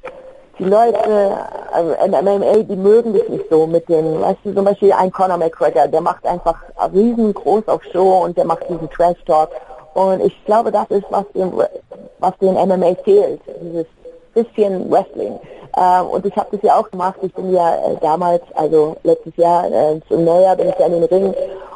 [0.58, 1.36] die Leute,
[1.72, 5.10] also in MMA, die mögen das nicht so mit den, weißt du, zum Beispiel ein
[5.10, 6.56] Conor McGregor, der macht einfach
[6.92, 9.50] riesengroß auf Show und der macht diesen Trash-Talk.
[9.94, 11.52] Und ich glaube, das ist, was dem,
[12.18, 13.86] was den MMA fehlt, dieses
[14.34, 15.38] bisschen Wrestling.
[15.76, 17.16] Ähm, und ich habe das ja auch gemacht.
[17.22, 20.92] Ich bin ja äh, damals, also letztes Jahr äh, zum Neujahr bin ich ja in
[20.92, 21.34] den Ring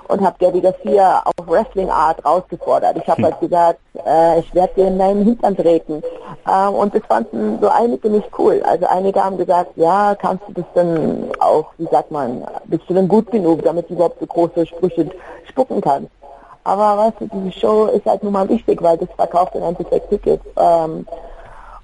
[0.08, 2.96] und habe Gabby Garcia auf Wrestling-Art rausgefordert.
[2.96, 6.02] Ich habe halt gesagt, äh, ich werde dir in deinen Hintern treten.
[6.46, 8.62] Ähm, und das fanden so einige nicht cool.
[8.64, 12.94] Also einige haben gesagt, ja, kannst du das denn auch, wie sagt man, bist du
[12.94, 15.10] denn gut genug, damit du überhaupt so große Sprüche
[15.44, 16.10] spucken kannst.
[16.64, 20.10] Aber weißt du, diese Show ist halt nun mal wichtig, weil das verkauft im Endeffekt
[20.10, 20.44] Tickets.
[20.56, 21.06] Ähm,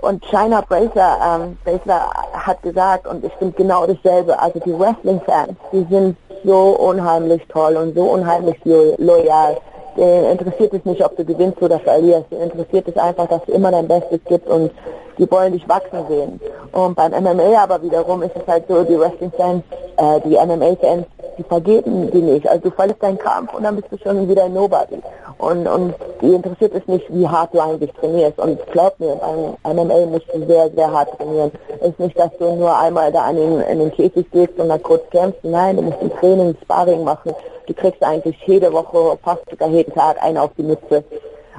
[0.03, 5.55] und China Bracer, ähm, Bracer hat gesagt, und ich finde genau dasselbe, also die Wrestling-Fans,
[5.73, 9.57] die sind so unheimlich toll und so unheimlich lo loyal.
[9.97, 12.31] Denen interessiert es nicht, ob du gewinnst oder verlierst.
[12.31, 14.71] Denen interessiert es einfach, dass du immer dein Bestes gibst und
[15.19, 16.41] die wollen dich wachsen sehen.
[16.73, 19.63] Und beim MMA aber wiederum ist es halt so, die Wrestling-Fans,
[19.97, 22.49] äh, die MMA-Fans, die vergeben die nicht.
[22.49, 24.99] Also du verlässt deinen Kampf und dann bist du schon wieder ein Nobody.
[25.39, 28.39] Und, und die interessiert es nicht, wie hart du eigentlich trainierst.
[28.39, 29.19] Und glaub mir,
[29.63, 31.51] beim MMA musst du sehr, sehr hart trainieren.
[31.81, 34.69] Es ist nicht, dass du nur einmal da in den, in den Käfig gehst und
[34.69, 35.43] dann kurz kämpfst.
[35.43, 37.35] Nein, du musst ein Training, Sparring machen.
[37.67, 41.05] Du kriegst eigentlich jede Woche, fast sogar jeden Tag einen auf die Mütze.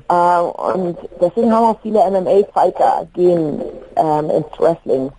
[0.10, 3.62] Äh, und deswegen haben auch viele MMA-Fighter gehen
[3.96, 5.12] ähm, ins Wrestling.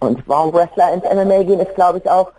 [0.00, 2.30] Und warum Wrestler ins MMA gehen, ist glaube ich auch,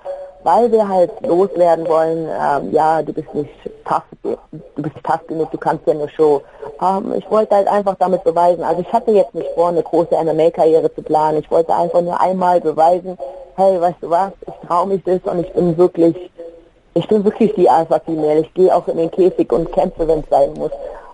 [0.44, 3.52] weil wir halt loswerden wollen, ähm, ja, du bist nicht
[3.86, 4.38] tough, du
[4.82, 6.42] bist tough genug, du kannst ja nur Show.
[6.82, 10.16] Ähm, ich wollte halt einfach damit beweisen, also ich hatte jetzt nicht vor, eine große
[10.16, 13.18] MMA-Karriere zu planen, ich wollte einfach nur einmal beweisen,
[13.56, 16.31] hey, weißt du was, ich traue mich das und ich bin wirklich,
[16.94, 20.30] ich bin wirklich die Alpha-Female, ich gehe auch in den Käfig und kämpfe, wenn es
[20.30, 20.72] sein muss.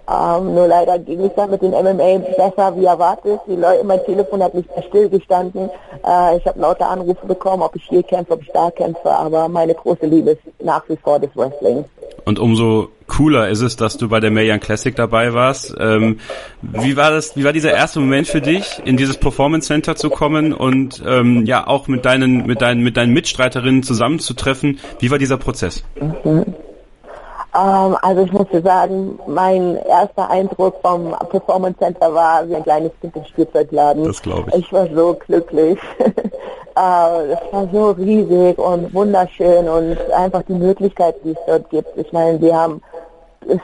[0.10, 3.42] Ähm, nur leider ging es dann mit den MMA besser wie erwartet.
[3.46, 5.70] Die Leute, mein Telefon hat nicht mehr stillgestanden.
[6.06, 9.50] Äh, ich habe lauter Anrufe bekommen, ob ich hier kämpfe, ob ich da kämpfe, aber
[9.50, 11.84] meine große Liebe ist nach wie vor das Wrestling.
[12.24, 15.76] Und umso cooler ist es, dass du bei der Mayan Classic dabei warst.
[15.80, 16.20] Ähm,
[16.62, 20.10] wie war das, wie war dieser erste Moment für dich, in dieses Performance Center zu
[20.10, 24.80] kommen und ähm, ja auch mit deinen, mit deinen, mit deinen Mitstreiterinnen zusammenzutreffen?
[25.00, 25.84] Wie war dieser Prozess?
[26.24, 26.54] Mhm.
[27.58, 32.64] Ähm, also ich muss dir sagen, mein erster Eindruck vom Performance Center war wie ein
[32.64, 34.04] kleines Kind im Spielzeugladen.
[34.04, 34.60] Das glaube ich.
[34.60, 35.80] Ich war so glücklich.
[36.00, 41.98] äh, es war so riesig und wunderschön und einfach die Möglichkeit, die es dort gibt.
[41.98, 42.82] Ich meine, wir haben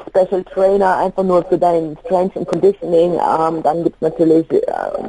[0.07, 3.13] Special Trainer einfach nur für dein Strength and Conditioning.
[3.13, 4.61] Ähm, dann gibt es natürlich äh,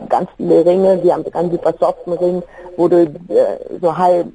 [0.09, 1.03] ganz viele Ringe.
[1.03, 2.43] Wir haben ganz super soften Ring,
[2.77, 3.09] wo du äh,
[3.81, 4.27] so High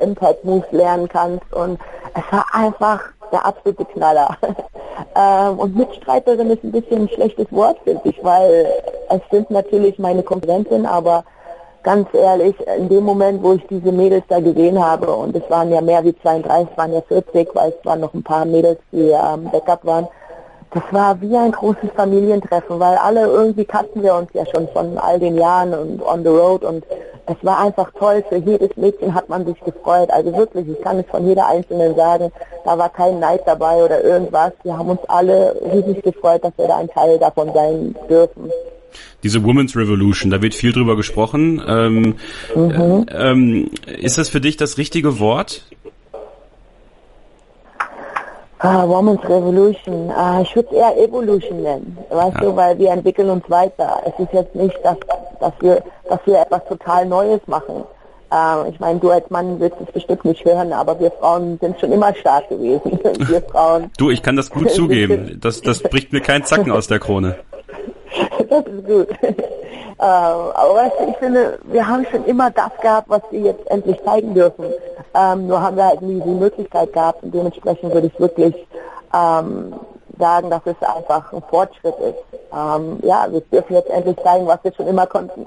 [0.00, 1.52] Impact Moves lernen kannst.
[1.52, 1.78] Und
[2.14, 3.00] es war einfach
[3.32, 4.36] der absolute Knaller.
[5.16, 8.66] ähm, und Mitstreiterin ist ein bisschen ein schlechtes Wort, finde ich, weil
[9.08, 11.24] es sind natürlich meine Konkurrentin, aber
[11.84, 15.70] ganz ehrlich, in dem Moment, wo ich diese Mädels da gesehen habe, und es waren
[15.70, 18.78] ja mehr wie 32, es waren ja 40, weil es waren noch ein paar Mädels,
[18.90, 20.08] die ähm, Backup waren,
[20.72, 24.98] das war wie ein großes Familientreffen, weil alle irgendwie kannten wir uns ja schon von
[24.98, 26.84] all den Jahren und on the road und
[27.26, 28.24] es war einfach toll.
[28.28, 30.10] Für jedes Mädchen hat man sich gefreut.
[30.10, 32.32] Also wirklich, ich kann es von jeder Einzelnen sagen,
[32.64, 34.52] da war kein Neid dabei oder irgendwas.
[34.64, 38.50] Wir haben uns alle riesig gefreut, dass wir da ein Teil davon sein dürfen
[39.22, 41.62] diese Women's Revolution, da wird viel drüber gesprochen.
[41.66, 42.14] Ähm,
[42.54, 43.06] mhm.
[43.08, 45.64] äh, ähm, ist das für dich das richtige Wort?
[48.64, 50.08] Uh, Women's Revolution.
[50.08, 52.40] Uh, ich würde es eher Evolution nennen, weißt ja.
[52.40, 54.00] du, weil wir entwickeln uns weiter.
[54.06, 54.96] Es ist jetzt nicht, dass,
[55.38, 57.84] dass, wir, dass wir etwas total Neues machen.
[58.32, 61.78] Uh, ich meine, du als Mann wirst es bestimmt nicht hören, aber wir Frauen sind
[61.78, 62.98] schon immer stark gewesen.
[63.28, 63.90] wir Frauen.
[63.98, 65.38] Du, ich kann das gut zugeben.
[65.42, 67.36] Das, das bricht mir keinen Zacken aus der Krone.
[68.48, 69.08] das ist gut.
[69.96, 73.70] Uh, aber weißt du, ich finde, wir haben schon immer das gehabt, was wir jetzt
[73.70, 74.64] endlich zeigen dürfen.
[75.14, 78.54] Ähm, nur haben wir halt nie die Möglichkeit gehabt und dementsprechend würde ich wirklich
[79.14, 79.72] ähm,
[80.18, 82.40] sagen, dass es einfach ein Fortschritt ist.
[82.52, 85.46] Ähm, ja, wir dürfen jetzt endlich zeigen, was wir schon immer konnten.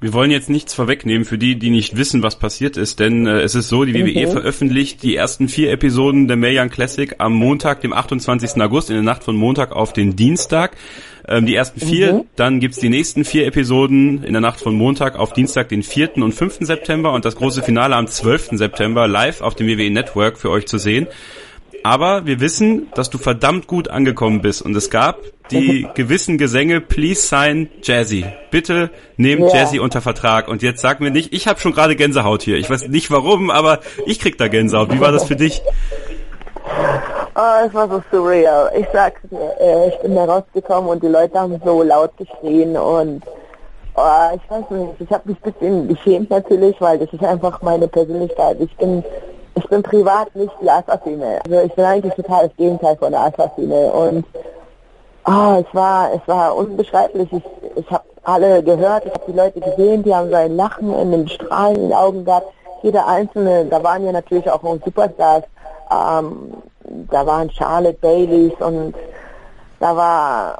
[0.00, 3.40] Wir wollen jetzt nichts vorwegnehmen für die, die nicht wissen, was passiert ist, denn äh,
[3.40, 4.32] es ist so, die WWE mhm.
[4.32, 8.60] veröffentlicht die ersten vier Episoden der Mae Young Classic am Montag, dem 28.
[8.60, 10.76] August, in der Nacht von Montag auf den Dienstag.
[11.26, 12.24] Ähm, die ersten vier, mhm.
[12.36, 16.16] dann gibt's die nächsten vier Episoden in der Nacht von Montag auf Dienstag, den 4.
[16.18, 16.58] und 5.
[16.60, 18.50] September und das große Finale am 12.
[18.52, 21.06] September live auf dem WWE Network für euch zu sehen.
[21.82, 25.18] Aber wir wissen, dass du verdammt gut angekommen bist und es gab
[25.50, 28.24] die gewissen Gesänge, please sign Jazzy.
[28.50, 29.60] Bitte nehmt ja.
[29.60, 30.48] Jazzy unter Vertrag.
[30.48, 32.56] Und jetzt sag mir nicht, ich habe schon gerade Gänsehaut hier.
[32.56, 34.92] Ich weiß nicht warum, aber ich krieg da Gänsehaut.
[34.92, 35.60] Wie war das für dich?
[37.36, 38.70] Oh, es war so surreal.
[38.76, 42.76] Ich sag's dir, äh, ich bin da rausgekommen und die Leute haben so laut geschrien
[42.76, 43.24] und
[43.96, 47.60] oh, ich weiß nicht, ich habe mich ein bisschen geschämt natürlich, weil das ist einfach
[47.60, 48.58] meine Persönlichkeit.
[48.60, 49.02] Ich bin
[49.56, 51.40] ich bin privat nicht die Alpha-Female.
[51.44, 54.24] Also ich bin eigentlich total das Gegenteil von der Alpha-Female und
[55.26, 57.32] oh, es war es war unbeschreiblich.
[57.32, 57.42] Ich,
[57.74, 61.10] ich habe alle gehört, ich habe die Leute gesehen, die haben so ein Lachen in
[61.10, 62.46] den Strahlen in den Augen gehabt.
[62.82, 65.42] Jeder einzelne, da waren ja natürlich auch Superstars.
[65.90, 66.54] Ähm,
[67.10, 68.94] da waren Charlotte Baileys und
[69.80, 70.58] da war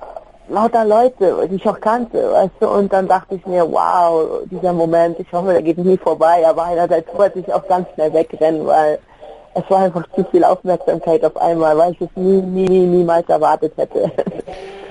[0.49, 4.73] lauter Leute, die ich auch kannte, weißt du, und dann dachte ich mir, wow, dieser
[4.73, 8.67] Moment, ich hoffe, der geht nie vorbei, aber einerseits wollte ich auch ganz schnell wegrennen,
[8.67, 8.99] weil
[9.55, 13.29] es war einfach zu viel Aufmerksamkeit auf einmal, weil ich es nie, nie, nie, niemals
[13.29, 14.11] erwartet hätte.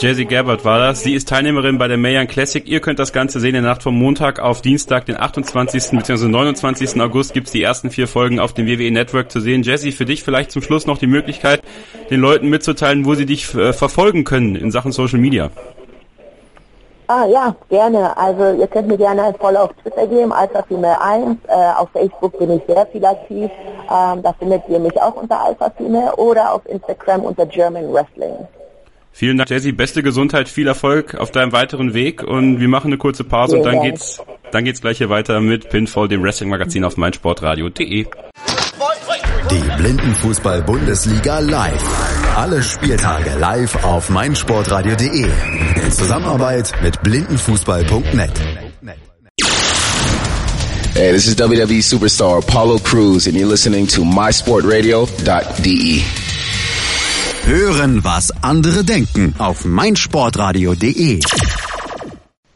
[0.00, 1.02] Jazzy Gabbard war das.
[1.02, 2.64] Sie ist Teilnehmerin bei der Mayan Classic.
[2.68, 5.90] Ihr könnt das Ganze sehen in der Nacht vom Montag auf Dienstag, den 28.
[5.90, 6.28] bzw.
[6.28, 7.00] 29.
[7.00, 9.64] August gibt's die ersten vier Folgen auf dem WWE Network zu sehen.
[9.64, 11.62] Jazzy, für dich vielleicht zum Schluss noch die Möglichkeit,
[12.10, 15.50] den Leuten mitzuteilen, wo sie dich äh, verfolgen können in Sachen Social Media.
[17.08, 18.16] Ah ja, gerne.
[18.16, 21.38] Also ihr könnt mir gerne ein Follow auf Twitter geben, Alpha Female 1.
[21.48, 23.50] Äh, auf Facebook bin ich sehr viel aktiv.
[23.90, 28.46] Ähm, da findet ihr mich auch unter Alpha Female oder auf Instagram unter German Wrestling.
[29.12, 29.72] Vielen Dank, Jesse.
[29.72, 33.60] Beste Gesundheit, viel Erfolg auf deinem weiteren Weg und wir machen eine kurze Pause Vielen
[33.60, 33.94] und dann Dank.
[33.94, 34.20] geht's,
[34.52, 38.06] dann geht's gleich hier weiter mit Pinfall, dem Wrestling-Magazin auf meinsportradio.de.
[39.50, 42.36] Die Blindenfußball-Bundesliga live.
[42.36, 45.26] Alle Spieltage live auf meinsportradio.de.
[45.82, 48.30] In Zusammenarbeit mit blindenfußball.net.
[50.94, 56.02] Hey, this is WWE superstar Apollo Cruz and you're listening to mysportradio.de.
[57.48, 61.18] Hören, was andere denken auf meinsportradio.de.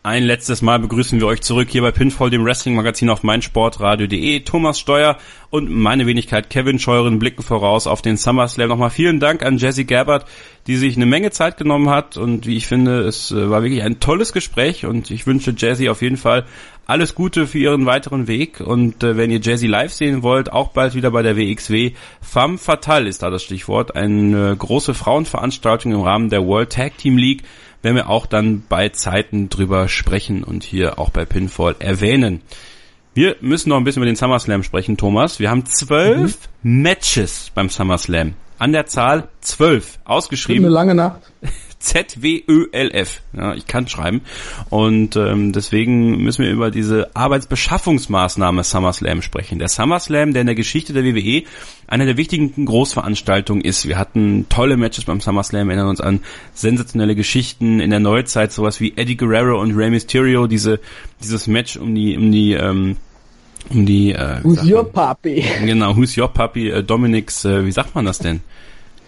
[0.03, 4.41] Ein letztes Mal begrüßen wir euch zurück hier bei Pinfall, dem Wrestling-Magazin auf meinsportradio.de.
[4.41, 5.17] Thomas Steuer
[5.49, 8.69] und meine Wenigkeit Kevin Scheuren blicken voraus auf den SummerSlam.
[8.69, 10.27] Nochmal vielen Dank an Jesse Gabbard,
[10.67, 13.85] die sich eine Menge Zeit genommen hat und wie ich finde, es äh, war wirklich
[13.85, 16.45] ein tolles Gespräch und ich wünsche Jesse auf jeden Fall
[16.87, 20.69] alles Gute für ihren weiteren Weg und äh, wenn ihr Jazzy live sehen wollt, auch
[20.69, 21.93] bald wieder bei der WXW.
[22.21, 27.17] Femme Fatale ist da das Stichwort, eine große Frauenveranstaltung im Rahmen der World Tag Team
[27.17, 27.45] League,
[27.83, 32.43] werden wir auch dann bei Zeiten drüber sprechen und hier auch bei Pinfall erwähnen.
[33.15, 35.39] Wir müssen noch ein bisschen über den SummerSlam sprechen, Thomas.
[35.39, 36.83] Wir haben zwölf mhm.
[36.83, 38.35] Matches beim SummerSlam.
[38.59, 39.99] An der Zahl zwölf.
[40.05, 40.65] Ausgeschrieben.
[40.65, 41.21] Eine lange Nacht.
[41.83, 43.23] Z-W-Ö-L-F.
[43.33, 44.23] Ja, ich kann schreiben.
[44.71, 49.59] Und ähm, deswegen müssen wir über diese Arbeitsbeschaffungsmaßnahme SummerSlam sprechen.
[49.59, 51.43] Der SummerSlam, der in der Geschichte der WWE
[51.89, 53.87] eine der wichtigen Großveranstaltungen ist.
[53.87, 56.21] Wir hatten tolle Matches beim SummerSlam, erinnern uns an
[56.55, 60.81] sensationelle Geschichten in der Neuzeit, sowas wie Eddie Guerrero und Rey Mysterio, diese,
[61.23, 62.97] dieses Match um die, um die, ähm,
[63.71, 65.45] um die, äh, Who's your puppy?
[65.65, 66.71] Genau, Who's your puppy?
[66.71, 68.41] Äh, Dominics, äh, wie sagt man das denn?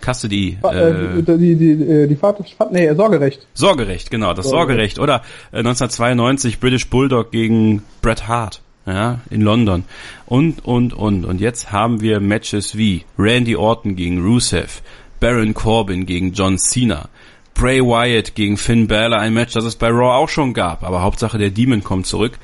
[0.05, 0.59] Custody.
[0.62, 3.46] Äh, die, die, die, äh, die Vater, nee, Sorgerecht.
[3.55, 4.98] Sorgerecht, genau, das Sorgerecht.
[4.98, 8.61] Oder äh, 1992 British Bulldog gegen Bret Hart.
[8.86, 9.84] Ja, in London.
[10.26, 11.24] Und, und, und.
[11.24, 14.82] Und jetzt haben wir Matches wie Randy Orton gegen Rusev,
[15.20, 17.09] Baron Corbin gegen John Cena,
[17.55, 20.82] Bray Wyatt gegen Finn Balor, ein Match, das es bei Raw auch schon gab.
[20.82, 22.38] Aber Hauptsache der Demon kommt zurück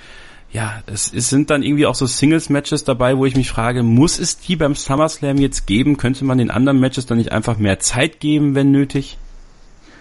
[0.53, 4.19] ja, es, es sind dann irgendwie auch so Singles-Matches dabei, wo ich mich frage, muss
[4.19, 5.97] es die beim SummerSlam jetzt geben?
[5.97, 9.17] Könnte man den anderen Matches dann nicht einfach mehr Zeit geben, wenn nötig?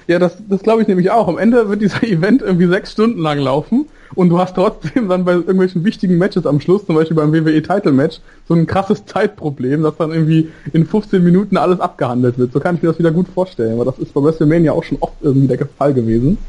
[0.07, 1.27] Ja, das, das glaube ich nämlich auch.
[1.27, 3.85] Am Ende wird dieser Event irgendwie sechs Stunden lang laufen
[4.15, 7.61] und du hast trotzdem dann bei irgendwelchen wichtigen Matches am Schluss, zum Beispiel beim WWE
[7.61, 12.53] Title Match, so ein krasses Zeitproblem, dass dann irgendwie in 15 Minuten alles abgehandelt wird.
[12.53, 14.97] So kann ich mir das wieder gut vorstellen, weil das ist bei WrestleMania auch schon
[14.99, 16.39] oft irgendwie der Fall gewesen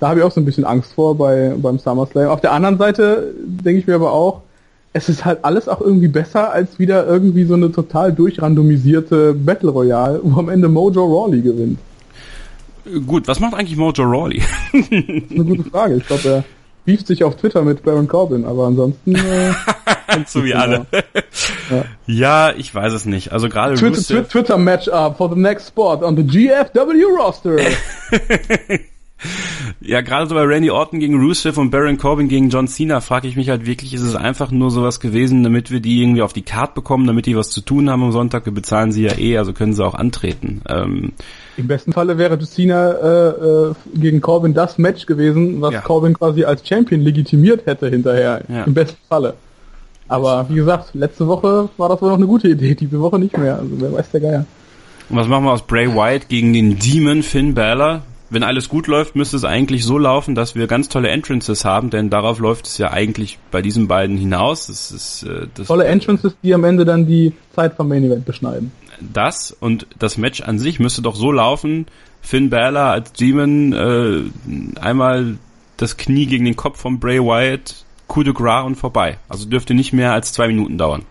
[0.00, 2.28] da habe ich auch so ein bisschen Angst vor bei, beim SummerSlam.
[2.28, 4.42] Auf der anderen Seite denke ich mir aber auch,
[4.92, 9.70] es ist halt alles auch irgendwie besser als wieder irgendwie so eine total durchrandomisierte Battle
[9.70, 11.78] Royale, wo am Ende Mojo Rawley gewinnt.
[13.06, 14.42] Gut, was macht eigentlich Mojo Rawley?
[14.72, 15.96] eine gute Frage.
[15.96, 16.44] Ich glaube, er
[16.86, 19.14] beeft sich auf Twitter mit Baron Corbin, aber ansonsten.
[19.16, 19.52] Äh,
[20.26, 20.86] so wie alle.
[21.70, 21.84] Ja.
[22.06, 22.54] ja.
[22.56, 23.32] ich weiß es nicht.
[23.32, 27.56] Also gerade Twitter, Twitter Matchup for the next spot on the GFW roster.
[29.86, 33.28] Ja, gerade so bei Randy Orton gegen Rusev und Baron Corbin gegen John Cena frage
[33.28, 36.32] ich mich halt wirklich, ist es einfach nur sowas gewesen, damit wir die irgendwie auf
[36.32, 38.46] die Karte bekommen, damit die was zu tun haben am Sonntag?
[38.46, 40.60] Wir bezahlen sie ja eh, also können sie auch antreten.
[40.68, 41.12] Ähm,
[41.56, 45.80] Im besten Falle wäre Cena äh, äh, gegen Corbin das Match gewesen, was ja.
[45.82, 48.42] Corbin quasi als Champion legitimiert hätte hinterher.
[48.48, 48.64] Ja.
[48.64, 49.34] Im besten Falle.
[50.08, 53.38] Aber wie gesagt, letzte Woche war das wohl noch eine gute Idee, diese Woche nicht
[53.38, 53.58] mehr.
[53.60, 54.46] Also wer weiß der Geier.
[55.08, 58.02] Und was machen wir aus Bray Wyatt gegen den Demon Finn Balor?
[58.28, 61.90] Wenn alles gut läuft, müsste es eigentlich so laufen, dass wir ganz tolle Entrances haben,
[61.90, 64.66] denn darauf läuft es ja eigentlich bei diesen beiden hinaus.
[64.66, 68.24] Das ist, äh, das tolle Entrances, die am Ende dann die Zeit vom Main Event
[68.24, 68.72] beschneiden.
[69.00, 71.86] Das und das Match an sich müsste doch so laufen,
[72.20, 75.38] Finn Balor als Demon äh, einmal
[75.76, 79.18] das Knie gegen den Kopf von Bray Wyatt, coup de gras und vorbei.
[79.28, 81.02] Also dürfte nicht mehr als zwei Minuten dauern.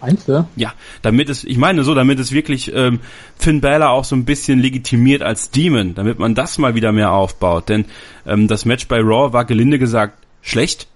[0.00, 0.46] Meinst du?
[0.56, 0.72] Ja,
[1.02, 3.00] damit es, ich meine so, damit es wirklich ähm,
[3.36, 7.12] Finn Balor auch so ein bisschen legitimiert als Demon, damit man das mal wieder mehr
[7.12, 7.68] aufbaut.
[7.68, 7.84] Denn
[8.26, 10.86] ähm, das Match bei Raw war gelinde gesagt schlecht.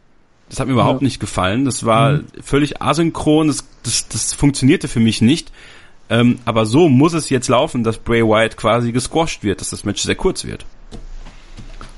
[0.48, 1.06] Das hat mir überhaupt ja.
[1.06, 1.64] nicht gefallen.
[1.64, 2.24] Das war mhm.
[2.42, 3.48] völlig asynchron.
[3.48, 5.52] Das, das, das funktionierte für mich nicht.
[6.10, 9.84] Ähm, aber so muss es jetzt laufen, dass Bray Wyatt quasi gesquashed wird, dass das
[9.84, 10.66] Match sehr kurz wird.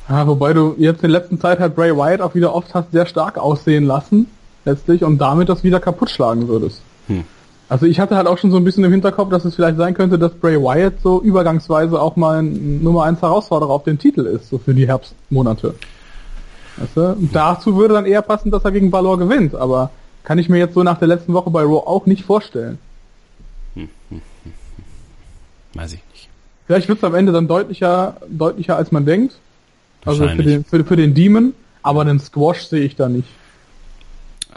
[0.08, 3.06] Ja, wobei du jetzt in letzter Zeit halt Bray Wyatt auch wieder oft hast sehr
[3.06, 4.28] stark aussehen lassen,
[4.64, 6.80] letztlich, und damit das wieder kaputt schlagen würdest.
[7.08, 7.24] Hm.
[7.68, 9.94] Also ich hatte halt auch schon so ein bisschen im Hinterkopf, dass es vielleicht sein
[9.94, 14.20] könnte, dass Bray Wyatt so übergangsweise auch mal ein Nummer 1 Herausforderer auf den Titel
[14.20, 15.74] ist, so für die Herbstmonate.
[16.76, 17.16] Weißt du?
[17.32, 19.90] Dazu würde dann eher passen, dass er gegen Balor gewinnt, aber
[20.22, 22.78] kann ich mir jetzt so nach der letzten Woche bei Raw auch nicht vorstellen.
[23.74, 24.52] Hm, hm, hm,
[25.74, 26.28] Weiß ich nicht.
[26.66, 29.36] Vielleicht wird es am Ende dann deutlicher, deutlicher als man denkt.
[30.04, 33.28] Also für den, für, für den Demon, aber den Squash sehe ich da nicht.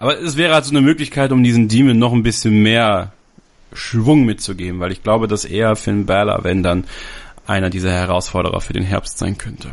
[0.01, 3.11] Aber es wäre also eine Möglichkeit, um diesen Demon noch ein bisschen mehr
[3.73, 6.85] Schwung mitzugeben, weil ich glaube, dass eher Finn Balor, wenn dann
[7.45, 9.71] einer dieser Herausforderer für den Herbst sein könnte.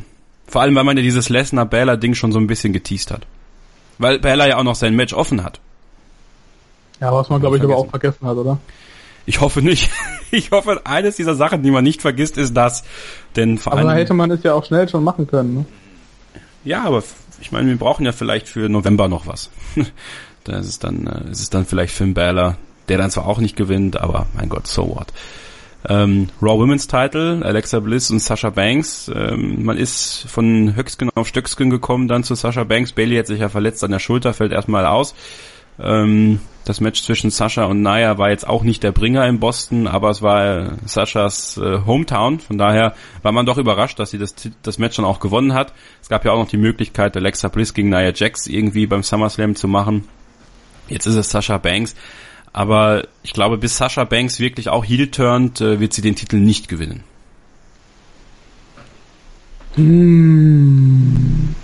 [0.48, 3.24] Vor allem, weil man ja dieses Lesnar-Balor-Ding schon so ein bisschen geteased hat.
[3.98, 5.60] Weil Balor ja auch noch sein Match offen hat.
[7.00, 8.58] Ja, was man, glaube ich, aber auch vergessen hat, oder?
[9.26, 9.90] Ich hoffe nicht.
[10.32, 12.82] Ich hoffe, eines dieser Sachen, die man nicht vergisst, ist das.
[13.36, 13.86] Denn vor allem.
[13.86, 15.64] Aber hätte man es ja auch schnell schon machen können, ne?
[16.66, 17.02] Ja, aber
[17.40, 19.50] ich meine, wir brauchen ja vielleicht für November noch was.
[20.44, 22.56] da ist es dann, äh, ist es dann vielleicht Finn Balor,
[22.88, 25.12] der dann zwar auch nicht gewinnt, aber mein Gott, so what.
[25.88, 29.08] Ähm, Raw Women's Title, Alexa Bliss und Sasha Banks.
[29.14, 32.92] Ähm, man ist von Höcksken auf Stöcksken gekommen, dann zu Sasha Banks.
[32.92, 35.14] Bailey hat sich ja verletzt an der Schulter, fällt erstmal aus.
[35.78, 39.86] Ähm, das Match zwischen Sascha und Naya war jetzt auch nicht der Bringer in Boston,
[39.86, 42.40] aber es war Saschas äh, Hometown.
[42.40, 45.72] Von daher war man doch überrascht, dass sie das, das Match dann auch gewonnen hat.
[46.02, 49.54] Es gab ja auch noch die Möglichkeit, Alexa Bliss gegen Nia Jax irgendwie beim SummerSlam
[49.54, 50.08] zu machen.
[50.88, 51.94] Jetzt ist es Sasha Banks.
[52.52, 56.36] Aber ich glaube, bis Sasha Banks wirklich auch heel turnt, äh, wird sie den Titel
[56.36, 57.04] nicht gewinnen.
[59.76, 61.54] Mmh.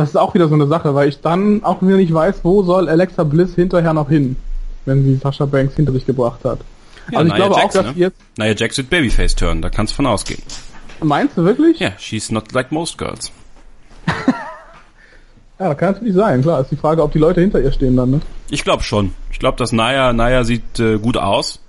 [0.00, 2.62] Das ist auch wieder so eine Sache, weil ich dann auch wieder nicht weiß, wo
[2.62, 4.34] soll Alexa Bliss hinterher noch hin,
[4.86, 6.60] wenn sie Sasha Banks hinter sich gebracht hat.
[7.12, 8.00] Ja, also ich Nia glaube Jax, auch, dass ne?
[8.00, 8.16] jetzt...
[8.38, 10.42] Naja, Jax wird Babyface turn, da kannst du von ausgehen.
[11.02, 11.80] Meinst du wirklich?
[11.80, 13.30] Ja, yeah, she's not like most girls.
[15.58, 16.62] ja, kann natürlich sein, klar.
[16.62, 18.20] Ist die Frage, ob die Leute hinter ihr stehen dann, ne?
[18.48, 19.12] Ich glaube schon.
[19.30, 21.60] Ich glaube, dass Naya, Naya sieht äh, gut aus.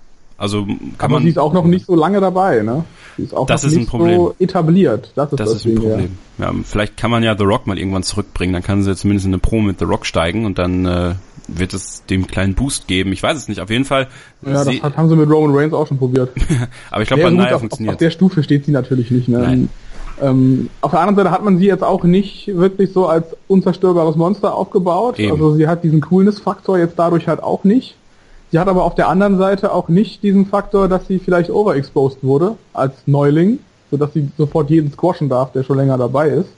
[0.41, 1.23] Also kann Aber man.
[1.23, 2.83] sie ist auch noch nicht so lange dabei, ne?
[3.15, 4.17] Sie ist auch das noch ist nicht ein Problem.
[4.17, 5.11] so etabliert.
[5.13, 6.17] Das ist, das, das ist ein Problem.
[6.39, 6.45] Ja.
[6.45, 6.53] ja.
[6.63, 8.53] vielleicht kann man ja The Rock mal irgendwann zurückbringen.
[8.53, 11.13] Dann kann sie zumindest in eine Pro mit The Rock steigen und dann äh,
[11.47, 13.11] wird es dem kleinen Boost geben.
[13.11, 13.61] Ich weiß es nicht.
[13.61, 14.07] Auf jeden Fall.
[14.41, 16.31] Ja, das hat, haben sie mit Roman Reigns auch schon probiert.
[16.89, 17.91] Aber ich glaube, bei Nia funktioniert.
[17.91, 19.27] Auf, auf der Stufe steht sie natürlich nicht.
[19.27, 19.37] Ne?
[19.37, 19.69] Nein.
[20.19, 24.15] Ähm, auf der anderen Seite hat man sie jetzt auch nicht wirklich so als unzerstörbares
[24.15, 25.19] Monster aufgebaut.
[25.19, 25.33] Eben.
[25.33, 27.95] Also sie hat diesen Coolness-Faktor jetzt dadurch halt auch nicht.
[28.51, 32.21] Sie hat aber auf der anderen Seite auch nicht diesen Faktor, dass sie vielleicht overexposed
[32.21, 36.49] wurde als Neuling, sodass sie sofort jeden squashen darf, der schon länger dabei ist.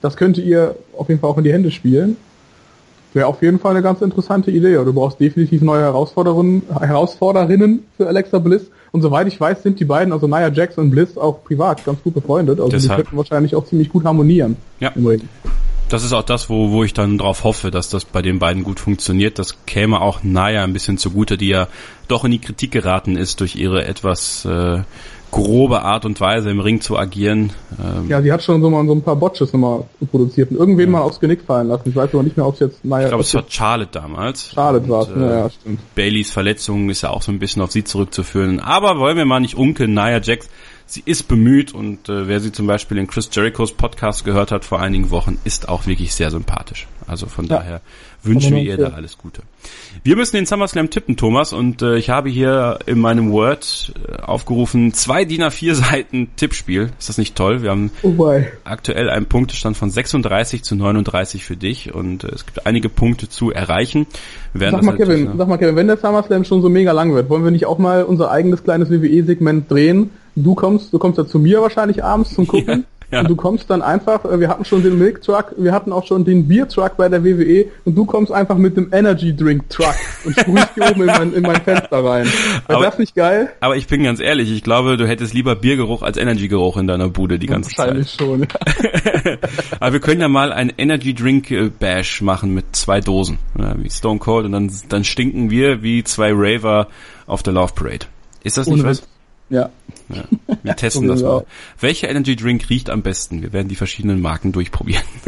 [0.00, 2.16] Das könnte ihr auf jeden Fall auch in die Hände spielen.
[3.12, 4.74] Wäre auf jeden Fall eine ganz interessante Idee.
[4.84, 8.70] Du brauchst definitiv neue Herausforderungen, Herausforderinnen für Alexa Bliss.
[8.90, 12.02] Und soweit ich weiß, sind die beiden, also Nia Jax und Bliss, auch privat ganz
[12.02, 12.58] gut befreundet.
[12.58, 12.96] Also Deshalb.
[12.98, 14.56] die könnten wahrscheinlich auch ziemlich gut harmonieren.
[14.80, 14.92] Ja.
[15.94, 18.64] Das ist auch das, wo, wo ich dann drauf hoffe, dass das bei den beiden
[18.64, 19.38] gut funktioniert.
[19.38, 21.68] Das käme auch Naya ein bisschen zugute, die ja
[22.08, 24.80] doch in die Kritik geraten ist durch ihre etwas äh,
[25.30, 27.52] grobe Art und Weise im Ring zu agieren.
[27.80, 30.86] Ähm ja, sie hat schon so mal so ein paar Botches nochmal produziert und irgendwen
[30.86, 30.98] ja.
[30.98, 31.88] mal aufs Genick fallen lassen.
[31.88, 33.04] Ich weiß aber nicht mehr, ob es jetzt Naya...
[33.04, 34.50] Ich glaube, es war Charlotte damals.
[34.52, 35.94] Charlotte war es, äh, ja, stimmt.
[35.94, 38.58] Baileys Verletzung ist ja auch so ein bisschen auf sie zurückzuführen.
[38.58, 40.48] Aber wollen wir mal nicht unkeln, Naya Jax
[40.86, 44.64] sie ist bemüht und äh, wer sie zum Beispiel in Chris Jerichos Podcast gehört hat
[44.64, 46.86] vor einigen Wochen, ist auch wirklich sehr sympathisch.
[47.06, 47.58] Also von ja.
[47.58, 47.80] daher
[48.24, 49.42] wünschen wir ihr da alles Gute.
[50.02, 54.22] Wir müssen den SummerSlam tippen, Thomas, und äh, ich habe hier in meinem Word äh,
[54.22, 56.90] aufgerufen, zwei DIN A4 Seiten Tippspiel.
[56.98, 57.62] Ist das nicht toll?
[57.62, 58.30] Wir haben oh
[58.64, 63.28] aktuell einen Punktestand von 36 zu 39 für dich und äh, es gibt einige Punkte
[63.28, 64.06] zu erreichen.
[64.52, 67.44] sag mal, Kevin, sag mal, Kevin, wenn der SummerSlam schon so mega lang wird, wollen
[67.44, 70.10] wir nicht auch mal unser eigenes kleines WWE-Segment drehen?
[70.36, 72.84] Du kommst, du kommst ja zu mir wahrscheinlich abends zum Gucken.
[73.10, 73.20] Ja.
[73.20, 76.06] Und du kommst dann einfach, äh, wir hatten schon den Milk Truck, wir hatten auch
[76.06, 79.68] schon den Bier Truck bei der WWE und du kommst einfach mit dem Energy Drink
[79.70, 79.94] Truck
[80.24, 82.26] und sprühst hier oben in mein, in mein Fenster rein.
[82.66, 83.50] Wäre das nicht geil?
[83.60, 86.86] Aber ich bin ganz ehrlich, ich glaube, du hättest lieber Biergeruch als Energy Geruch in
[86.86, 88.28] deiner Bude die ganze Wahrscheinlich Zeit.
[88.28, 89.32] Wahrscheinlich schon.
[89.32, 89.38] Ja.
[89.80, 93.38] aber wir können ja mal ein Energy Drink äh, Bash machen mit zwei Dosen,
[93.76, 96.88] wie Stone Cold und dann dann stinken wir wie zwei Raver
[97.26, 98.06] auf der Love Parade.
[98.42, 99.02] Ist das nicht Ohne was?
[99.50, 99.70] Ja.
[100.08, 100.24] ja.
[100.62, 101.44] Wir testen das mal.
[101.80, 103.42] Welcher Energy Drink riecht am besten?
[103.42, 105.04] Wir werden die verschiedenen Marken durchprobieren.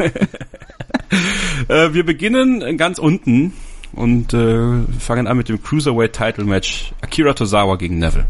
[1.67, 3.53] äh, wir beginnen ganz unten
[3.93, 8.25] und äh, fangen an mit dem Cruiserweight Title Match Akira Tozawa gegen Neville.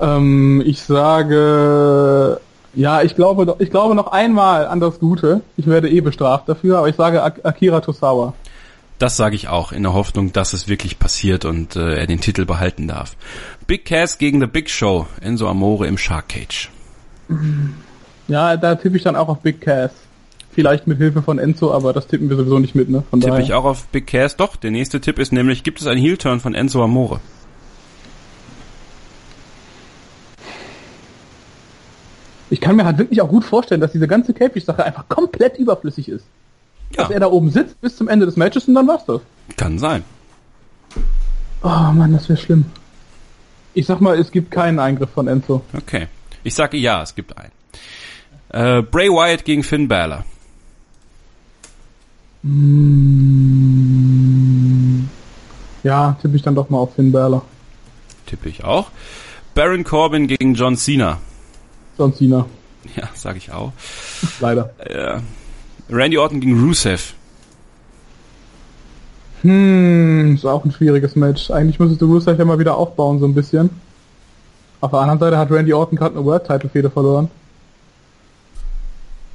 [0.00, 2.40] Ähm, ich sage,
[2.74, 5.42] ja, ich glaube, ich glaube noch einmal an das Gute.
[5.56, 8.34] Ich werde eh bestraft dafür, aber ich sage Akira Tozawa.
[8.98, 12.20] Das sage ich auch, in der Hoffnung, dass es wirklich passiert und äh, er den
[12.20, 13.16] Titel behalten darf.
[13.66, 16.70] Big Cass gegen The Big Show, Enzo Amore im Shark Cage.
[18.28, 19.90] Ja, da tippe ich dann auch auf Big Cass.
[20.52, 23.02] Vielleicht mit Hilfe von Enzo, aber das tippen wir sowieso nicht mit, ne?
[23.10, 23.44] Von tippe daher.
[23.44, 24.36] ich auch auf Big Cass.
[24.36, 27.20] Doch, der nächste Tipp ist nämlich, gibt es einen Heel-Turn von Enzo Amore?
[32.50, 36.08] Ich kann mir halt wirklich auch gut vorstellen, dass diese ganze Capish-Sache einfach komplett überflüssig
[36.08, 36.24] ist
[36.96, 37.02] ja.
[37.02, 39.20] dass er da oben sitzt bis zum Ende des Matches und dann war's das.
[39.56, 40.04] Kann sein.
[41.62, 42.66] Oh Mann, das wäre schlimm.
[43.72, 45.62] Ich sag mal, es gibt keinen Eingriff von Enzo.
[45.76, 46.08] Okay.
[46.44, 47.52] Ich sage ja, es gibt einen.
[48.50, 50.24] Äh, Bray Wyatt gegen Finn Balor.
[52.42, 53.24] Mm.
[55.82, 57.44] Ja, tippe ich dann doch mal auf Finn Balor.
[58.26, 58.90] Tippe ich auch.
[59.54, 61.18] Baron Corbin gegen John Cena.
[61.98, 62.46] John Cena.
[62.96, 63.72] Ja, sage ich auch.
[64.40, 64.74] Leider.
[64.78, 65.20] Äh,
[65.90, 67.14] Randy Orton gegen Rusev.
[69.42, 71.50] Hm, ist auch ein schwieriges Match.
[71.50, 73.68] Eigentlich müsstest du Rusev ja mal wieder aufbauen, so ein bisschen.
[74.80, 77.30] Auf der anderen Seite hat Randy Orton gerade eine World Title Fehde verloren.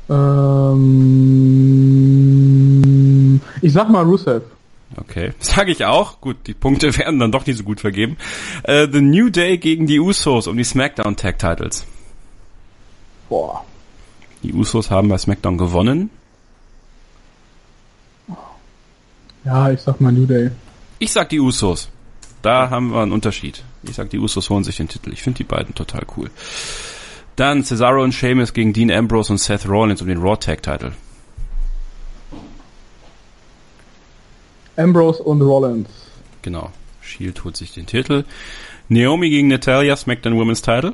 [0.10, 0.80] Ähm,
[3.62, 4.42] ich sag mal Rusev.
[4.98, 6.20] Okay, sage ich auch.
[6.22, 8.18] Gut, die Punkte werden dann doch nicht so gut vergeben.
[8.68, 11.86] Uh, The New Day gegen die Usos um die SmackDown Tag Titles.
[13.30, 13.64] Boah.
[14.42, 16.10] Die Usos haben bei SmackDown gewonnen.
[19.50, 20.52] Ja, ich sag mal New Day.
[21.00, 21.90] Ich sag die Usos.
[22.44, 23.64] Da haben wir einen Unterschied.
[23.82, 25.12] Ich sag, die Usos holen sich den Titel.
[25.12, 26.30] Ich finde die beiden total cool.
[27.36, 30.92] Dann Cesaro und Sheamus gegen Dean Ambrose und Seth Rollins um den Raw Tag Title.
[34.78, 35.90] Ambrose und Rollins.
[36.44, 36.70] Genau.
[37.02, 38.26] Shield holt sich den Titel.
[38.88, 40.94] Naomi gegen Natalia, SmackDown Women's Title.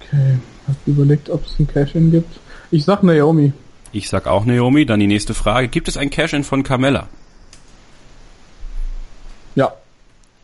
[0.00, 0.38] Okay.
[0.66, 2.40] Hast du überlegt, ob es ein Cash-In gibt?
[2.72, 3.52] Ich sag Naomi.
[3.94, 4.84] Ich sag auch Naomi.
[4.86, 5.68] Dann die nächste Frage.
[5.68, 7.06] Gibt es ein Cash-In von Carmella?
[9.54, 9.72] Ja.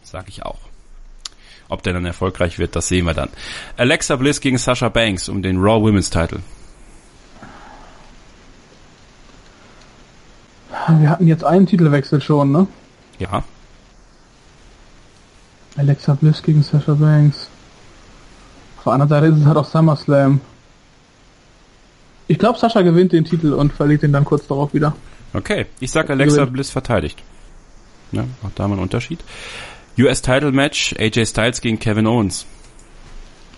[0.04, 0.60] Sag ich auch.
[1.68, 3.28] Ob der dann erfolgreich wird, das sehen wir dann.
[3.76, 6.40] Alexa Bliss gegen Sasha Banks um den Raw Women's Title.
[10.88, 12.68] Wir hatten jetzt einen Titelwechsel schon, ne?
[13.18, 13.42] Ja.
[15.76, 17.48] Alexa Bliss gegen Sasha Banks.
[18.78, 20.40] Auf der anderen Seite ist es halt auch SummerSlam.
[22.30, 24.94] Ich glaube, Sascha gewinnt den Titel und verliert ihn dann kurz darauf wieder.
[25.32, 27.20] Okay, ich sag Alexa Bliss verteidigt.
[28.12, 29.18] Ja, auch da mal ein Unterschied.
[29.98, 32.46] US Title Match, AJ Styles gegen Kevin Owens.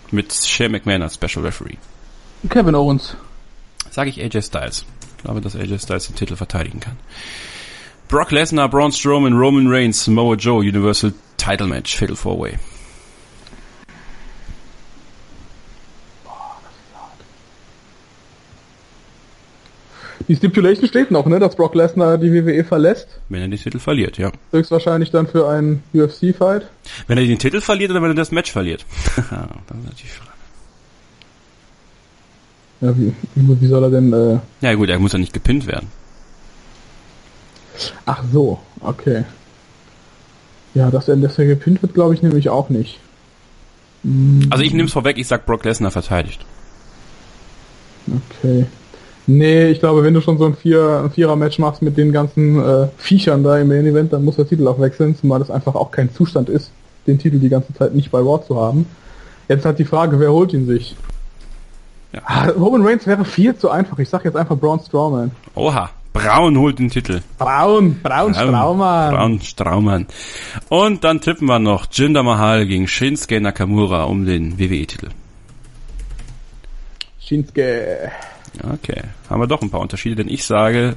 [0.09, 1.77] Mit Shane McMahon als Special Referee.
[2.49, 3.15] Kevin Owens.
[3.91, 4.85] Sag ich AJ Styles.
[5.17, 6.97] Ich glaube, dass AJ Styles den Titel verteidigen kann.
[8.07, 12.57] Brock Lesnar, Braun Strowman, Roman Reigns, Samoa Joe, Universal Title Match, Fatal 4-Way.
[20.27, 23.07] Die Stipulation steht noch, ne, dass Brock Lesnar die WWE verlässt.
[23.29, 24.31] Wenn er den Titel verliert, ja.
[24.51, 26.67] Höchstwahrscheinlich dann für einen UFC-Fight.
[27.07, 28.85] Wenn er den Titel verliert oder wenn er das Match verliert?
[29.15, 30.31] das ist natürlich Frage.
[32.81, 34.13] Ja, wie, wie soll er denn...
[34.13, 35.87] Äh ja gut, er muss ja nicht gepinnt werden.
[38.05, 39.23] Ach so, okay.
[40.73, 42.99] Ja, dass er, dass er gepinnt wird, glaube ich nämlich auch nicht.
[44.49, 46.45] Also ich nehme es vorweg, ich sag Brock Lesnar verteidigt.
[48.07, 48.65] Okay.
[49.25, 52.59] Nee, ich glaube, wenn du schon so ein, Vier, ein Vierer-Match machst mit den ganzen
[52.59, 55.75] äh, Viechern da im Main Event, dann muss der Titel auch wechseln, zumal das einfach
[55.75, 56.71] auch kein Zustand ist,
[57.07, 58.85] den Titel die ganze Zeit nicht bei Raw zu haben.
[59.47, 60.95] Jetzt hat die Frage, wer holt ihn sich?
[62.11, 62.21] Ja.
[62.25, 63.97] Ah, Roman Reigns wäre viel zu einfach.
[63.99, 65.31] Ich sag jetzt einfach Braun Strowman.
[65.55, 65.89] Oha.
[66.13, 67.21] Braun holt den Titel.
[67.39, 69.15] Braun, Braun, Braun Straumann.
[69.15, 70.07] Braun Straumann.
[70.69, 75.09] Und dann tippen wir noch Jinder Mahal gegen Shinsuke Nakamura um den WWE-Titel.
[77.19, 78.11] Shinsuke.
[78.61, 80.95] Okay, haben wir doch ein paar Unterschiede, denn ich sage,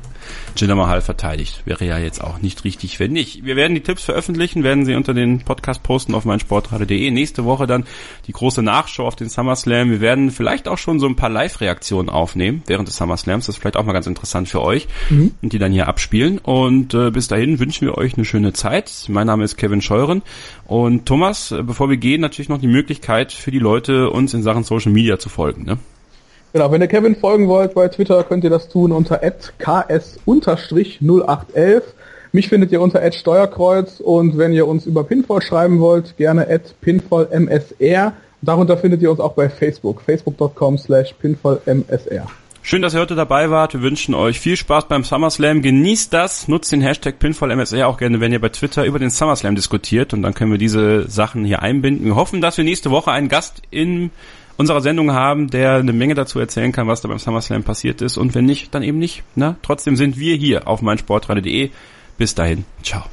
[0.57, 1.63] Jinder Mahal verteidigt.
[1.65, 3.45] Wäre ja jetzt auch nicht richtig, wenn nicht.
[3.45, 7.11] Wir werden die Tipps veröffentlichen, werden sie unter den Podcast posten auf meinsportradio.de.
[7.11, 7.85] Nächste Woche dann
[8.27, 9.91] die große Nachschau auf den SummerSlam.
[9.91, 13.47] Wir werden vielleicht auch schon so ein paar Live-Reaktionen aufnehmen während des SummerSlams.
[13.47, 15.33] Das ist vielleicht auch mal ganz interessant für euch mhm.
[15.41, 16.39] und die dann hier abspielen.
[16.39, 19.07] Und äh, bis dahin wünschen wir euch eine schöne Zeit.
[19.09, 20.23] Mein Name ist Kevin Scheuren
[20.67, 24.43] und Thomas, äh, bevor wir gehen, natürlich noch die Möglichkeit für die Leute, uns in
[24.43, 25.65] Sachen Social Media zu folgen.
[25.65, 25.79] Ne?
[26.57, 31.83] Genau, wenn ihr Kevin folgen wollt bei Twitter, könnt ihr das tun unter ks-0811.
[32.33, 36.47] Mich findet ihr unter Steuerkreuz und wenn ihr uns über Pinfall schreiben wollt, gerne
[36.81, 38.15] pinfallmsr.
[38.41, 42.27] Darunter findet ihr uns auch bei Facebook, facebook.com slash pinfallmsr.
[42.63, 43.75] Schön, dass ihr heute dabei wart.
[43.75, 45.61] Wir wünschen euch viel Spaß beim SummerSlam.
[45.61, 46.49] Genießt das.
[46.49, 50.15] Nutzt den Hashtag PinfallMSR auch gerne, wenn ihr bei Twitter über den SummerSlam diskutiert.
[50.15, 52.07] Und dann können wir diese Sachen hier einbinden.
[52.07, 54.11] Wir hoffen, dass wir nächste Woche einen Gast in
[54.57, 58.17] unserer Sendung haben, der eine Menge dazu erzählen kann, was da beim SummerSlam passiert ist.
[58.17, 59.23] Und wenn nicht, dann eben nicht.
[59.35, 59.57] Ne?
[59.63, 61.71] Trotzdem sind wir hier auf meinsportradio.de.
[62.19, 62.65] Bis dahin.
[62.83, 63.05] Ciao.